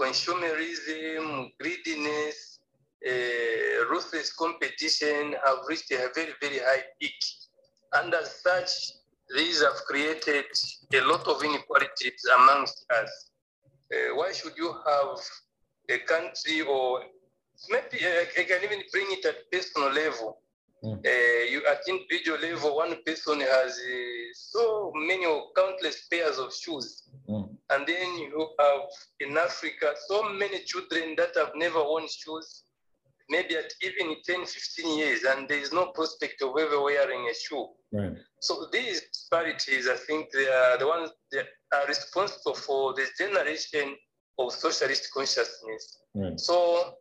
consumerism, 0.00 1.50
greediness, 1.60 2.58
uh, 3.06 3.84
ruthless 3.90 4.32
competition 4.32 5.34
have 5.44 5.58
reached 5.68 5.90
a 5.92 6.08
very, 6.14 6.32
very 6.40 6.58
high 6.58 6.82
peak. 7.00 7.14
And 7.92 8.12
as 8.14 8.40
such, 8.42 8.70
these 9.34 9.62
have 9.62 9.76
created 9.86 10.46
a 10.94 11.00
lot 11.02 11.26
of 11.28 11.42
inequalities 11.42 12.24
amongst 12.36 12.84
us. 12.90 13.30
Uh, 13.92 14.16
why 14.16 14.32
should 14.32 14.56
you 14.56 14.72
have 14.86 15.18
a 15.90 15.98
country 15.98 16.62
or 16.62 17.00
maybe 17.70 18.04
uh, 18.04 18.40
I 18.40 18.44
can 18.44 18.62
even 18.64 18.82
bring 18.92 19.06
it 19.10 19.24
at 19.24 19.50
personal 19.50 19.90
level. 19.90 20.38
Mm. 20.82 20.98
Uh, 21.06 21.44
you 21.50 21.62
at 21.66 21.80
individual 21.88 22.38
level, 22.38 22.76
one 22.76 22.94
person 23.06 23.40
has 23.40 23.78
uh, 23.78 24.32
so 24.34 24.92
many 24.94 25.24
or 25.24 25.44
countless 25.56 26.06
pairs 26.08 26.38
of 26.38 26.52
shoes, 26.54 27.04
mm. 27.28 27.48
and 27.70 27.86
then 27.86 28.18
you 28.18 28.48
have 28.58 28.82
in 29.20 29.38
Africa 29.38 29.94
so 30.06 30.28
many 30.30 30.58
children 30.64 31.14
that 31.16 31.30
have 31.36 31.52
never 31.54 31.82
worn 31.82 32.06
shoes, 32.06 32.64
maybe 33.28 33.56
at 33.56 33.72
even 33.82 34.16
10, 34.24 34.46
15 34.46 34.98
years, 34.98 35.22
and 35.24 35.48
there 35.48 35.58
is 35.58 35.72
no 35.72 35.86
prospect 35.86 36.42
of 36.42 36.56
ever 36.58 36.80
wearing 36.82 37.28
a 37.30 37.34
shoe. 37.34 37.68
Right. 37.92 38.16
So 38.40 38.66
these 38.72 39.02
disparities, 39.12 39.88
I 39.88 39.96
think 39.96 40.30
they 40.32 40.48
are 40.48 40.78
the 40.78 40.86
ones 40.86 41.10
that 41.32 41.46
are 41.72 41.86
responsible 41.86 42.54
for 42.54 42.94
the 42.94 43.06
generation 43.18 43.96
of 44.38 44.52
socialist 44.52 45.12
consciousness. 45.12 45.98
Right. 46.14 46.38
So 46.38 46.96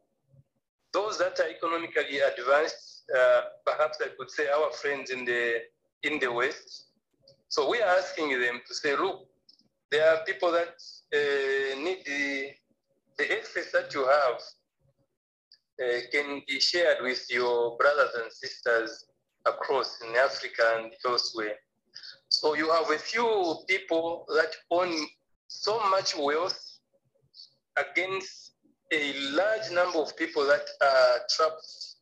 those 0.94 1.18
that 1.18 1.40
are 1.40 1.50
economically 1.50 2.20
advanced, 2.20 3.04
uh, 3.14 3.42
perhaps 3.66 3.98
I 4.02 4.10
could 4.18 4.32
say 4.32 4.48
our 4.48 4.72
friends 4.72 5.10
in 5.10 5.26
the 5.26 5.62
in 6.04 6.20
the 6.20 6.32
West. 6.32 6.86
So 7.50 7.70
we 7.70 7.82
are 7.82 7.98
asking 7.98 8.30
them 8.30 8.62
to 8.68 8.74
say, 8.74 8.96
look, 8.96 9.28
there 9.92 10.10
are 10.10 10.24
people 10.26 10.52
that 10.52 10.76
uh, 11.14 11.80
need 11.80 12.00
the 12.06 12.52
the 13.18 13.32
access 13.38 13.72
that 13.72 13.94
you 13.94 14.06
have 14.06 14.42
uh, 15.82 16.00
can 16.12 16.42
be 16.48 16.60
shared 16.60 16.98
with 17.02 17.26
your 17.30 17.78
brothers 17.78 18.12
and 18.22 18.32
sisters 18.32 19.06
across 19.46 20.00
in 20.02 20.16
Africa 20.16 20.64
and 20.78 20.94
elsewhere. 21.06 21.56
So 22.30 22.56
you 22.56 22.72
have 22.72 22.90
a 22.90 22.98
few 22.98 23.56
people 23.68 24.26
that 24.30 24.56
own 24.72 24.92
so 25.48 25.80
much 25.90 26.16
wealth 26.18 26.60
against 27.78 28.54
a 28.92 29.14
large 29.32 29.72
number 29.72 30.00
of 30.00 30.16
people 30.18 30.46
that 30.46 30.66
are 30.82 31.20
trapped 31.36 31.96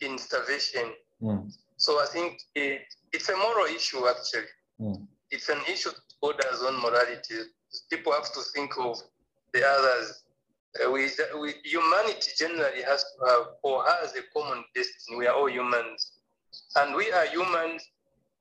in 0.00 0.18
starvation. 0.18 0.92
Mm. 1.22 1.52
So 1.76 2.02
I 2.02 2.06
think 2.06 2.40
it, 2.54 2.82
it's 3.12 3.28
a 3.28 3.36
moral 3.36 3.66
issue 3.66 4.06
actually. 4.08 4.48
Mm. 4.80 5.06
It's 5.30 5.48
an 5.48 5.60
issue 5.70 5.90
that 5.90 6.00
borders 6.20 6.62
on 6.66 6.80
morality. 6.80 7.36
People 7.90 8.12
have 8.12 8.32
to 8.32 8.40
think 8.54 8.72
of 8.78 8.98
the 9.52 9.66
others 9.66 10.24
uh, 10.84 10.90
we, 10.90 11.08
we, 11.40 11.54
humanity 11.64 12.30
generally 12.36 12.82
has 12.82 13.04
to 13.04 13.26
have 13.30 13.46
or 13.62 13.84
has 13.86 14.14
a 14.14 14.22
common 14.32 14.64
destiny. 14.74 15.18
We 15.18 15.26
are 15.26 15.34
all 15.34 15.50
humans. 15.50 16.12
And 16.76 16.94
we 16.94 17.10
are 17.12 17.26
humans 17.26 17.82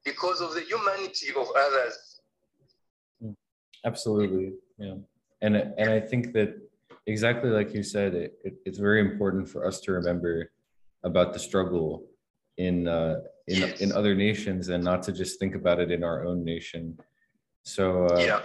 because 0.03 0.41
of 0.41 0.53
the 0.53 0.61
humanity 0.61 1.29
of 1.29 1.47
others. 1.57 2.21
Hmm. 3.21 3.31
Absolutely. 3.85 4.53
Yeah. 4.77 4.95
And, 5.41 5.55
and 5.55 5.89
I 5.89 5.99
think 5.99 6.33
that 6.33 6.57
exactly 7.05 7.49
like 7.49 7.73
you 7.73 7.83
said, 7.83 8.15
it, 8.15 8.39
it, 8.43 8.55
it's 8.65 8.79
very 8.79 9.01
important 9.01 9.47
for 9.47 9.65
us 9.65 9.79
to 9.81 9.91
remember 9.91 10.51
about 11.03 11.33
the 11.33 11.39
struggle 11.39 12.05
in 12.57 12.87
uh, 12.87 13.21
in 13.47 13.59
Yes. 13.61 13.81
in 13.81 13.91
other 13.93 14.13
nations 14.13 14.67
and 14.69 14.83
not 14.83 15.03
to 15.03 15.11
just 15.13 15.39
think 15.39 15.55
about 15.55 15.79
it 15.79 15.89
in 15.91 16.03
our 16.03 16.25
own 16.25 16.43
nation. 16.43 16.99
So 17.63 18.07
uh, 18.07 18.19
yeah. 18.19 18.41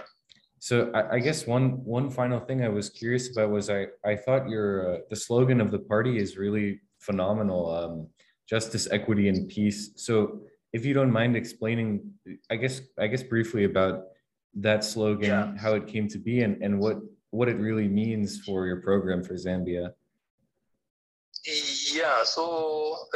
So 0.63 0.89
I, 0.95 1.15
I 1.15 1.19
guess 1.19 1.45
one 1.45 1.83
one 1.83 2.09
final 2.09 2.39
thing 2.39 2.63
I 2.63 2.69
was 2.69 2.89
curious 2.89 3.25
about 3.31 3.49
was 3.49 3.69
I 3.69 3.81
I 4.05 4.15
thought 4.15 4.47
your 4.47 4.67
uh, 4.87 4.97
the 5.09 5.19
slogan 5.27 5.59
of 5.59 5.69
the 5.75 5.79
party 5.93 6.13
is 6.23 6.37
really 6.37 6.79
phenomenal. 6.99 7.61
Um, 7.79 8.07
justice, 8.53 8.87
equity, 8.97 9.27
and 9.27 9.49
peace. 9.49 9.91
So 10.07 10.13
if 10.71 10.85
you 10.85 10.93
don't 10.93 11.11
mind 11.11 11.35
explaining, 11.35 11.89
I 12.49 12.55
guess 12.55 12.75
I 12.97 13.07
guess 13.11 13.23
briefly 13.23 13.65
about 13.65 13.95
that 14.67 14.85
slogan, 14.85 15.29
Yeah. 15.35 15.57
how 15.63 15.71
it 15.79 15.85
came 15.93 16.07
to 16.15 16.19
be, 16.29 16.35
and 16.45 16.53
and 16.63 16.79
what 16.83 16.97
what 17.37 17.47
it 17.53 17.59
really 17.67 17.89
means 17.89 18.39
for 18.45 18.65
your 18.69 18.79
program 18.87 19.21
for 19.27 19.33
Zambia. 19.45 19.85
Yeah, 21.99 22.23
so 22.23 22.43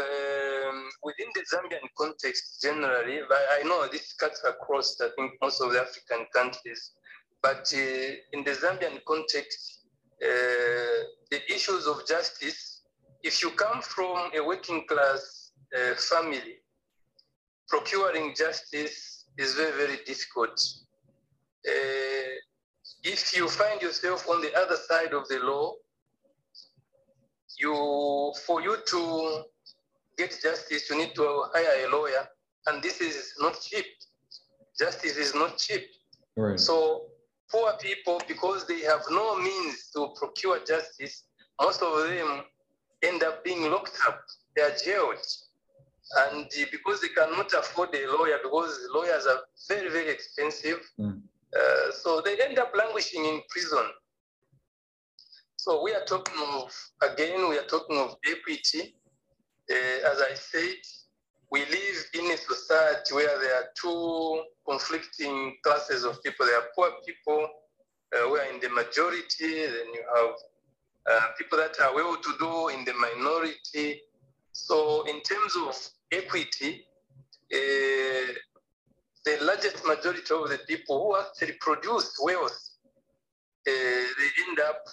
um, 0.03 0.77
within 1.07 1.29
the 1.33 1.43
Zambian 1.51 1.87
context 1.97 2.43
generally, 2.61 3.19
but 3.31 3.39
I 3.57 3.63
know 3.63 3.87
this 3.87 4.07
cuts 4.19 4.43
across, 4.53 4.99
I 4.99 5.07
think, 5.15 5.31
most 5.41 5.61
of 5.61 5.71
the 5.71 5.79
African 5.79 6.27
countries. 6.35 6.81
But 7.41 7.71
uh, 7.73 7.77
in 8.33 8.43
the 8.43 8.51
Zambian 8.51 9.03
context, 9.05 9.85
uh, 10.23 10.27
the 11.31 11.39
issues 11.49 11.85
of 11.87 12.07
justice, 12.07 12.81
if 13.23 13.41
you 13.43 13.51
come 13.51 13.81
from 13.81 14.31
a 14.35 14.43
working 14.43 14.85
class 14.87 15.51
uh, 15.75 15.95
family, 15.95 16.55
procuring 17.67 18.33
justice 18.35 19.25
is 19.37 19.55
very, 19.55 19.71
very 19.71 19.97
difficult. 20.05 20.59
Uh, 21.67 22.31
if 23.03 23.35
you 23.35 23.47
find 23.47 23.81
yourself 23.81 24.27
on 24.29 24.41
the 24.41 24.53
other 24.55 24.77
side 24.89 25.13
of 25.13 25.27
the 25.27 25.39
law, 25.39 25.73
you 27.59 28.33
for 28.45 28.61
you 28.61 28.77
to 28.87 29.43
get 30.17 30.31
justice, 30.41 30.89
you 30.89 30.97
need 30.97 31.13
to 31.15 31.43
hire 31.53 31.87
a 31.87 31.91
lawyer, 31.91 32.27
and 32.67 32.81
this 32.81 33.01
is 33.01 33.33
not 33.39 33.59
cheap. 33.61 33.85
Justice 34.79 35.17
is 35.17 35.33
not 35.33 35.57
cheap. 35.57 35.85
Right. 36.35 36.59
So 36.59 37.07
poor 37.51 37.73
people, 37.81 38.21
because 38.27 38.65
they 38.67 38.81
have 38.81 39.03
no 39.09 39.37
means 39.37 39.89
to 39.95 40.13
procure 40.15 40.59
justice, 40.65 41.23
most 41.61 41.81
of 41.81 42.07
them 42.07 42.43
end 43.03 43.23
up 43.23 43.43
being 43.43 43.69
locked 43.71 43.97
up. 44.07 44.19
They 44.55 44.63
are 44.63 44.75
jailed. 44.83 45.25
And 46.19 46.47
because 46.71 47.01
they 47.01 47.09
cannot 47.09 47.51
afford 47.53 47.93
a 47.93 48.07
lawyer, 48.17 48.37
because 48.41 48.77
lawyers 48.93 49.25
are 49.25 49.39
very, 49.67 49.89
very 49.89 50.09
expensive, 50.09 50.79
Mm. 50.99 51.21
uh, 51.59 51.91
so 51.91 52.21
they 52.21 52.39
end 52.41 52.57
up 52.59 52.71
languishing 52.75 53.25
in 53.25 53.41
prison. 53.49 53.85
So 55.57 55.81
we 55.83 55.93
are 55.93 56.05
talking 56.05 56.39
of, 56.53 56.71
again, 57.01 57.49
we 57.49 57.57
are 57.57 57.67
talking 57.67 57.97
of 57.97 58.15
equity. 58.25 58.95
Uh, 59.69 59.97
as 60.11 60.21
I 60.21 60.33
said, 60.33 60.79
we 61.51 61.59
live 61.65 61.99
in 62.13 62.31
a 62.31 62.37
society 62.37 63.13
where 63.13 63.39
there 63.39 63.55
are 63.55 63.69
two 63.81 63.89
conflicting 64.77 65.55
classes 65.63 66.03
of 66.03 66.21
people. 66.23 66.45
There 66.45 66.57
are 66.57 66.67
poor 66.75 66.91
people 67.05 67.47
uh, 68.15 68.19
who 68.27 68.35
are 68.37 68.53
in 68.53 68.59
the 68.59 68.69
majority, 68.69 69.65
then 69.65 69.87
you 69.93 70.03
have 70.15 70.35
uh, 71.11 71.27
people 71.37 71.57
that 71.57 71.79
are 71.81 71.95
well 71.95 72.15
to 72.15 72.31
do 72.39 72.69
in 72.69 72.85
the 72.85 72.93
minority. 72.93 74.01
So, 74.51 75.03
in 75.03 75.21
terms 75.21 75.53
of 75.67 75.75
equity, 76.11 76.85
uh, 77.53 78.33
the 79.25 79.37
largest 79.41 79.85
majority 79.85 80.33
of 80.33 80.49
the 80.49 80.59
people 80.67 80.95
who 81.03 81.17
actually 81.17 81.57
produce 81.59 82.17
wealth, 82.23 82.59
uh, 83.67 83.71
they 84.19 84.29
end 84.47 84.59
up 84.59 84.83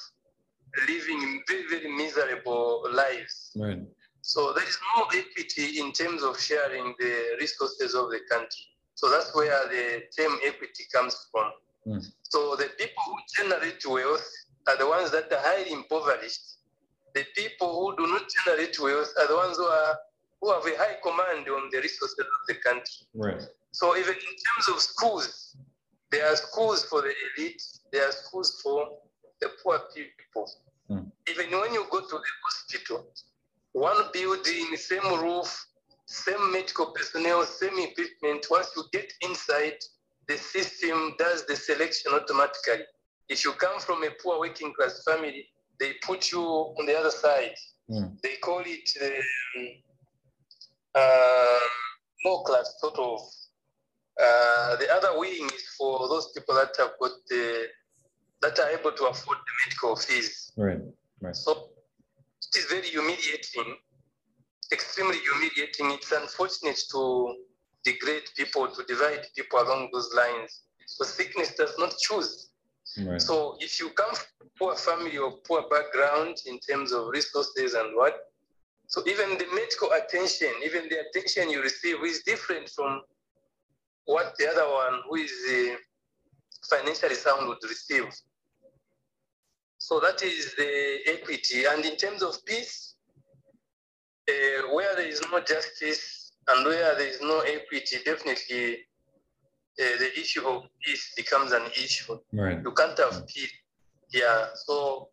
living 0.88 1.42
very, 1.48 1.66
very 1.68 1.96
miserable 1.96 2.84
lives. 2.92 3.52
Right. 3.56 3.82
So 4.22 4.52
there 4.54 4.66
is 4.66 4.78
no 4.96 5.04
equity 5.14 5.78
in 5.80 5.92
terms 5.92 6.22
of 6.22 6.40
sharing 6.40 6.94
the 6.98 7.36
resources 7.38 7.94
of 7.94 8.10
the 8.10 8.20
country. 8.30 8.73
So 8.94 9.10
that's 9.10 9.34
where 9.34 9.68
the 9.68 10.02
term 10.16 10.38
equity 10.44 10.84
comes 10.92 11.26
from. 11.30 11.50
Mm. 11.86 12.12
So 12.22 12.56
the 12.56 12.70
people 12.78 13.02
who 13.06 13.16
generate 13.36 13.84
wealth 13.86 14.26
are 14.68 14.78
the 14.78 14.88
ones 14.88 15.10
that 15.10 15.32
are 15.32 15.42
highly 15.42 15.72
impoverished. 15.72 16.58
The 17.14 17.24
people 17.36 17.68
who 17.80 17.96
do 17.96 18.10
not 18.10 18.22
generate 18.28 18.78
wealth 18.80 19.12
are 19.20 19.28
the 19.28 19.36
ones 19.36 19.56
who 19.56 19.64
are 19.64 19.96
who 20.40 20.52
have 20.52 20.66
a 20.66 20.76
high 20.76 20.96
command 21.02 21.48
on 21.48 21.70
the 21.72 21.78
resources 21.78 22.18
of 22.18 22.26
the 22.48 22.54
country. 22.56 23.06
Right. 23.14 23.42
So 23.72 23.96
even 23.96 24.14
in 24.14 24.34
terms 24.46 24.68
of 24.68 24.80
schools, 24.80 25.56
there 26.10 26.26
are 26.26 26.36
schools 26.36 26.84
for 26.84 27.02
the 27.02 27.12
elite, 27.36 27.62
there 27.92 28.06
are 28.08 28.12
schools 28.12 28.60
for 28.62 28.88
the 29.40 29.48
poor 29.62 29.80
people. 29.94 30.50
Mm. 30.90 31.10
Even 31.30 31.58
when 31.58 31.72
you 31.72 31.86
go 31.90 32.00
to 32.00 32.06
the 32.06 32.32
hospital, 32.44 33.06
one 33.72 33.96
building, 34.12 34.76
same 34.76 35.20
roof, 35.20 35.66
same 36.06 36.52
medical 36.52 36.86
personnel, 36.86 37.44
same 37.44 37.78
equipment. 37.78 38.46
Once 38.50 38.70
you 38.76 38.84
get 38.92 39.12
inside, 39.22 39.78
the 40.28 40.36
system 40.36 41.14
does 41.18 41.46
the 41.46 41.56
selection 41.56 42.12
automatically. 42.12 42.84
If 43.28 43.44
you 43.44 43.52
come 43.52 43.80
from 43.80 44.04
a 44.04 44.10
poor 44.22 44.38
working 44.38 44.72
class 44.74 45.02
family, 45.06 45.46
they 45.80 45.94
put 46.02 46.30
you 46.30 46.42
on 46.42 46.86
the 46.86 46.98
other 46.98 47.10
side. 47.10 47.54
Mm. 47.90 48.20
They 48.22 48.36
call 48.42 48.62
it 48.64 48.88
um, 49.02 49.68
uh, 50.94 51.60
low 52.24 52.42
class, 52.42 52.74
sort 52.78 52.98
of. 52.98 53.20
Uh, 54.20 54.76
the 54.76 54.88
other 54.94 55.18
wing 55.18 55.48
is 55.54 55.64
for 55.76 56.08
those 56.08 56.30
people 56.32 56.54
that 56.54 56.70
have 56.78 56.92
got 57.00 57.10
the 57.28 57.66
that 58.42 58.58
are 58.58 58.70
able 58.70 58.92
to 58.92 59.04
afford 59.06 59.38
the 59.38 59.52
medical 59.66 59.96
fees. 59.96 60.52
Right. 60.56 60.80
Right. 61.20 61.34
So 61.34 61.70
it 62.54 62.58
is 62.58 62.66
very 62.66 62.86
humiliating, 62.86 63.76
extremely 64.72 65.18
humiliating. 65.18 65.90
It's 65.90 66.12
unfortunate 66.12 66.78
to 66.92 67.34
degrade 67.84 68.24
people, 68.36 68.68
to 68.68 68.82
divide 68.84 69.26
people 69.36 69.60
along 69.60 69.90
those 69.92 70.10
lines. 70.14 70.62
So 70.86 71.04
sickness 71.04 71.54
does 71.54 71.74
not 71.78 71.94
choose. 71.98 72.50
Right. 72.98 73.20
So 73.20 73.56
if 73.60 73.80
you 73.80 73.90
come 73.90 74.14
from 74.14 74.46
a 74.46 74.58
poor 74.58 74.76
family 74.76 75.16
or 75.18 75.32
poor 75.46 75.64
background 75.68 76.36
in 76.46 76.58
terms 76.60 76.92
of 76.92 77.08
resources 77.08 77.74
and 77.74 77.96
what, 77.96 78.14
so 78.86 79.02
even 79.06 79.30
the 79.38 79.46
medical 79.54 79.90
attention, 79.92 80.48
even 80.64 80.88
the 80.88 81.00
attention 81.08 81.50
you 81.50 81.62
receive 81.62 81.96
is 82.04 82.22
different 82.22 82.68
from 82.68 83.02
what 84.04 84.34
the 84.38 84.48
other 84.48 84.68
one 84.70 85.00
who 85.08 85.16
is 85.16 85.32
uh, 85.50 85.76
financially 86.68 87.14
sound 87.14 87.48
would 87.48 87.58
receive. 87.62 88.06
So 89.78 90.00
that 90.00 90.22
is 90.22 90.54
the 90.56 91.00
equity. 91.06 91.64
And 91.64 91.84
in 91.84 91.96
terms 91.96 92.22
of 92.22 92.44
peace, 92.44 92.93
uh, 94.28 94.74
where 94.74 94.94
there 94.96 95.06
is 95.06 95.20
no 95.30 95.40
justice 95.40 96.32
and 96.48 96.64
where 96.66 96.94
there 96.96 97.06
is 97.06 97.20
no 97.20 97.40
equity, 97.40 97.96
definitely 98.04 98.74
uh, 99.80 99.98
the 99.98 100.10
issue 100.18 100.46
of 100.46 100.64
peace 100.84 101.12
becomes 101.16 101.52
an 101.52 101.66
issue. 101.76 102.18
Right. 102.32 102.60
You 102.62 102.72
can't 102.72 102.98
have 102.98 103.26
peace. 103.26 103.52
Yeah. 104.12 104.46
So 104.54 105.08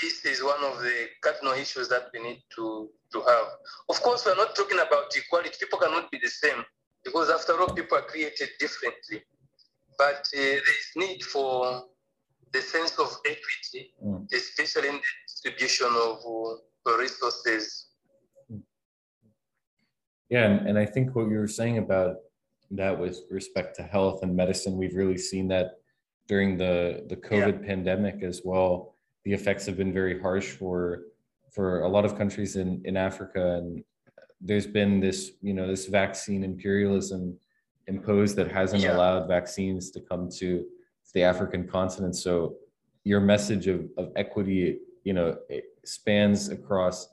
peace 0.00 0.24
is 0.24 0.42
one 0.42 0.62
of 0.64 0.80
the 0.80 1.06
cardinal 1.22 1.54
issues 1.54 1.88
that 1.88 2.10
we 2.12 2.22
need 2.22 2.42
to, 2.56 2.90
to 3.12 3.20
have. 3.22 3.46
Of 3.88 4.02
course, 4.02 4.26
we're 4.26 4.36
not 4.36 4.54
talking 4.54 4.78
about 4.78 5.14
equality. 5.16 5.56
People 5.58 5.78
cannot 5.78 6.10
be 6.10 6.18
the 6.22 6.28
same 6.28 6.64
because 7.04 7.30
after 7.30 7.58
all, 7.60 7.70
people 7.74 7.98
are 7.98 8.02
created 8.02 8.48
differently. 8.58 9.22
But 9.96 10.26
uh, 10.34 10.36
there 10.36 10.56
is 10.58 10.86
need 10.96 11.22
for 11.22 11.84
the 12.52 12.60
sense 12.60 12.92
of 12.98 13.08
equity, 13.26 13.92
Mm. 14.04 14.26
especially 14.32 14.88
in 14.88 14.96
the 14.96 15.02
distribution 15.26 15.86
of 15.88 16.18
uh, 16.86 16.96
resources. 16.98 17.86
Yeah, 20.30 20.46
and, 20.46 20.68
and 20.68 20.78
I 20.78 20.86
think 20.86 21.14
what 21.14 21.28
you 21.28 21.38
were 21.38 21.48
saying 21.48 21.78
about 21.78 22.16
that 22.70 22.98
with 22.98 23.20
respect 23.30 23.76
to 23.76 23.82
health 23.82 24.22
and 24.22 24.34
medicine, 24.34 24.76
we've 24.76 24.94
really 24.94 25.18
seen 25.18 25.48
that 25.48 25.72
during 26.28 26.56
the 26.56 27.04
the 27.08 27.16
COVID 27.16 27.66
pandemic 27.66 28.22
as 28.22 28.42
well. 28.44 28.94
The 29.24 29.32
effects 29.32 29.66
have 29.66 29.76
been 29.76 29.92
very 29.92 30.20
harsh 30.20 30.50
for 30.52 31.02
for 31.52 31.82
a 31.82 31.88
lot 31.88 32.04
of 32.04 32.16
countries 32.16 32.56
in 32.56 32.80
in 32.84 32.96
Africa, 32.96 33.56
and 33.58 33.84
there's 34.40 34.66
been 34.66 35.00
this 35.00 35.32
you 35.42 35.54
know 35.54 35.66
this 35.66 35.86
vaccine 35.86 36.42
imperialism 36.44 37.38
imposed 37.86 38.36
that 38.36 38.50
hasn't 38.50 38.82
Yeah. 38.82 38.96
allowed 38.96 39.28
vaccines 39.28 39.90
to 39.90 40.00
come 40.00 40.28
to 40.38 40.64
the 41.12 41.22
African 41.22 41.68
continent. 41.68 42.16
So 42.16 42.56
your 43.04 43.20
message 43.20 43.66
of 43.68 43.88
of 43.98 44.10
equity, 44.16 44.78
you 45.04 45.12
know, 45.12 45.36
it 45.48 45.64
spans 45.84 46.48
across 46.48 47.08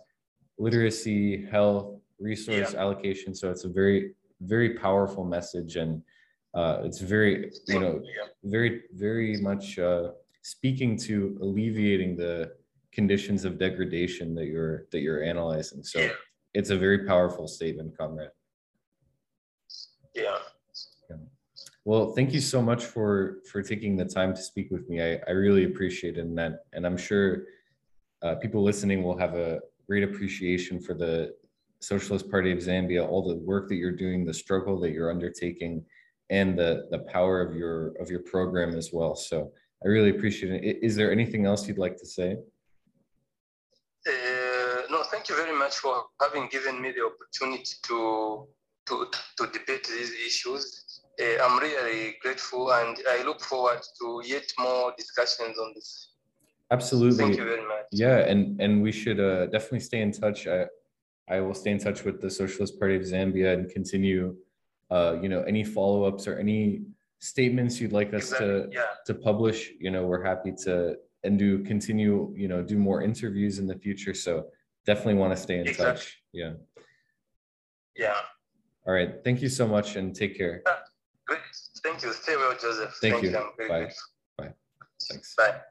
literacy, 0.57 1.45
health, 1.45 2.00
resource 2.21 2.73
allocation. 2.73 3.33
So 3.35 3.49
it's 3.51 3.65
a 3.65 3.69
very, 3.69 4.13
very 4.41 4.75
powerful 4.75 5.23
message, 5.23 5.75
and 5.75 6.01
uh, 6.53 6.81
it's 6.83 6.99
very, 6.99 7.51
you 7.67 7.79
know, 7.79 8.01
Yeah. 8.03 8.27
very, 8.43 8.83
very 8.93 9.37
much 9.37 9.79
uh, 9.79 10.11
speaking 10.41 10.97
to 11.07 11.37
alleviating 11.41 12.17
the 12.17 12.53
conditions 12.91 13.45
of 13.45 13.57
degradation 13.57 14.35
that 14.35 14.47
you're 14.47 14.85
that 14.91 14.99
you're 14.99 15.23
analyzing. 15.23 15.83
So 15.83 15.99
Yeah. 15.99 16.11
it's 16.53 16.69
a 16.69 16.77
very 16.77 17.05
powerful 17.05 17.47
statement, 17.47 17.97
comrade. 17.97 18.31
yeah. 20.15 20.39
Well, 21.83 22.13
thank 22.13 22.31
you 22.31 22.41
so 22.41 22.61
much 22.61 22.85
for 22.85 23.39
for 23.51 23.63
taking 23.63 23.95
the 23.97 24.05
time 24.05 24.35
to 24.35 24.41
speak 24.41 24.69
with 24.69 24.87
me. 24.89 25.01
I, 25.01 25.19
I 25.27 25.31
really 25.31 25.63
appreciate 25.63 26.17
it, 26.17 26.21
and 26.21 26.37
that, 26.37 26.65
and 26.73 26.85
I'm 26.85 26.97
sure 26.97 27.45
uh, 28.21 28.35
people 28.35 28.61
listening 28.63 29.01
will 29.03 29.17
have 29.17 29.35
a 29.35 29.59
great 29.87 30.03
appreciation 30.03 30.79
for 30.79 30.93
the 30.93 31.33
Socialist 31.81 32.29
Party 32.29 32.51
of 32.51 32.59
Zambia, 32.59 33.07
all 33.07 33.27
the 33.27 33.35
work 33.35 33.67
that 33.69 33.75
you're 33.75 33.91
doing, 33.91 34.23
the 34.23 34.33
struggle 34.33 34.79
that 34.79 34.91
you're 34.91 35.11
undertaking, 35.11 35.83
and 36.29 36.57
the 36.57 36.87
the 36.91 36.99
power 36.99 37.41
of 37.41 37.55
your 37.55 37.93
of 37.99 38.09
your 38.09 38.21
program 38.21 38.75
as 38.75 38.91
well. 38.93 39.15
So 39.15 39.51
I 39.83 39.87
really 39.87 40.11
appreciate 40.11 40.63
it. 40.63 40.77
Is 40.81 40.95
there 40.95 41.11
anything 41.11 41.45
else 41.45 41.67
you'd 41.67 41.79
like 41.79 41.97
to 41.97 42.05
say? 42.05 42.37
Uh, 44.07 44.81
no, 44.89 45.03
thank 45.11 45.27
you 45.29 45.35
very 45.35 45.57
much 45.57 45.75
for 45.77 46.03
having 46.21 46.47
given 46.49 46.81
me 46.81 46.91
the 46.91 47.03
opportunity 47.11 47.73
to 47.87 48.47
to 48.87 49.07
to 49.37 49.47
debate 49.47 49.87
these 49.87 50.11
issues. 50.25 51.01
Uh, 51.19 51.43
I'm 51.43 51.59
really 51.59 52.15
grateful, 52.21 52.71
and 52.71 52.97
I 53.09 53.23
look 53.23 53.41
forward 53.41 53.81
to 53.99 54.21
yet 54.23 54.51
more 54.59 54.93
discussions 54.97 55.57
on 55.57 55.73
this. 55.75 56.11
Absolutely. 56.71 57.17
Thank 57.17 57.37
you 57.37 57.43
very 57.43 57.67
much. 57.67 57.85
Yeah, 57.91 58.19
and 58.19 58.61
and 58.61 58.81
we 58.81 58.91
should 58.91 59.19
uh, 59.19 59.47
definitely 59.47 59.81
stay 59.81 60.01
in 60.01 60.11
touch. 60.11 60.47
I 60.47 60.67
I 61.29 61.39
will 61.39 61.53
stay 61.53 61.71
in 61.71 61.77
touch 61.79 62.03
with 62.03 62.21
the 62.21 62.29
Socialist 62.29 62.79
Party 62.79 62.95
of 62.95 63.03
Zambia 63.03 63.53
and 63.53 63.69
continue. 63.69 64.35
Uh, 64.89 65.17
you 65.21 65.29
know, 65.29 65.41
any 65.43 65.63
follow 65.63 66.03
ups 66.03 66.27
or 66.27 66.37
any 66.37 66.81
statements 67.19 67.79
you'd 67.79 67.93
like 67.93 68.13
us 68.13 68.31
Exactly. 68.31 68.47
to 68.47 68.69
Yeah. 68.73 68.85
to 69.05 69.13
publish. 69.13 69.71
You 69.79 69.91
know, 69.91 70.05
we're 70.05 70.23
happy 70.23 70.51
to 70.65 70.97
and 71.23 71.37
do 71.39 71.63
continue. 71.63 72.33
You 72.35 72.47
know, 72.47 72.61
do 72.61 72.77
more 72.77 73.01
interviews 73.01 73.59
in 73.59 73.67
the 73.67 73.75
future. 73.75 74.13
So 74.13 74.51
definitely 74.85 75.13
want 75.15 75.35
to 75.35 75.41
stay 75.41 75.59
in 75.59 75.67
Exactly. 75.67 75.93
touch. 75.93 76.23
Yeah. 76.33 76.53
Yeah. 77.95 78.17
All 78.85 78.93
right. 78.93 79.23
Thank 79.23 79.41
you 79.41 79.49
so 79.49 79.67
much 79.67 79.95
and 79.95 80.13
take 80.15 80.35
care. 80.37 80.63
Great. 81.27 81.39
Thank 81.83 82.03
you. 82.03 82.11
Stay 82.13 82.35
well, 82.35 82.57
Joseph. 82.57 82.93
Thank 83.01 83.23
you. 83.23 83.37
I'm 83.37 83.67
Bye. 83.69 83.93
Bye. 84.37 84.53
Thanks. 85.09 85.35
Bye. 85.35 85.61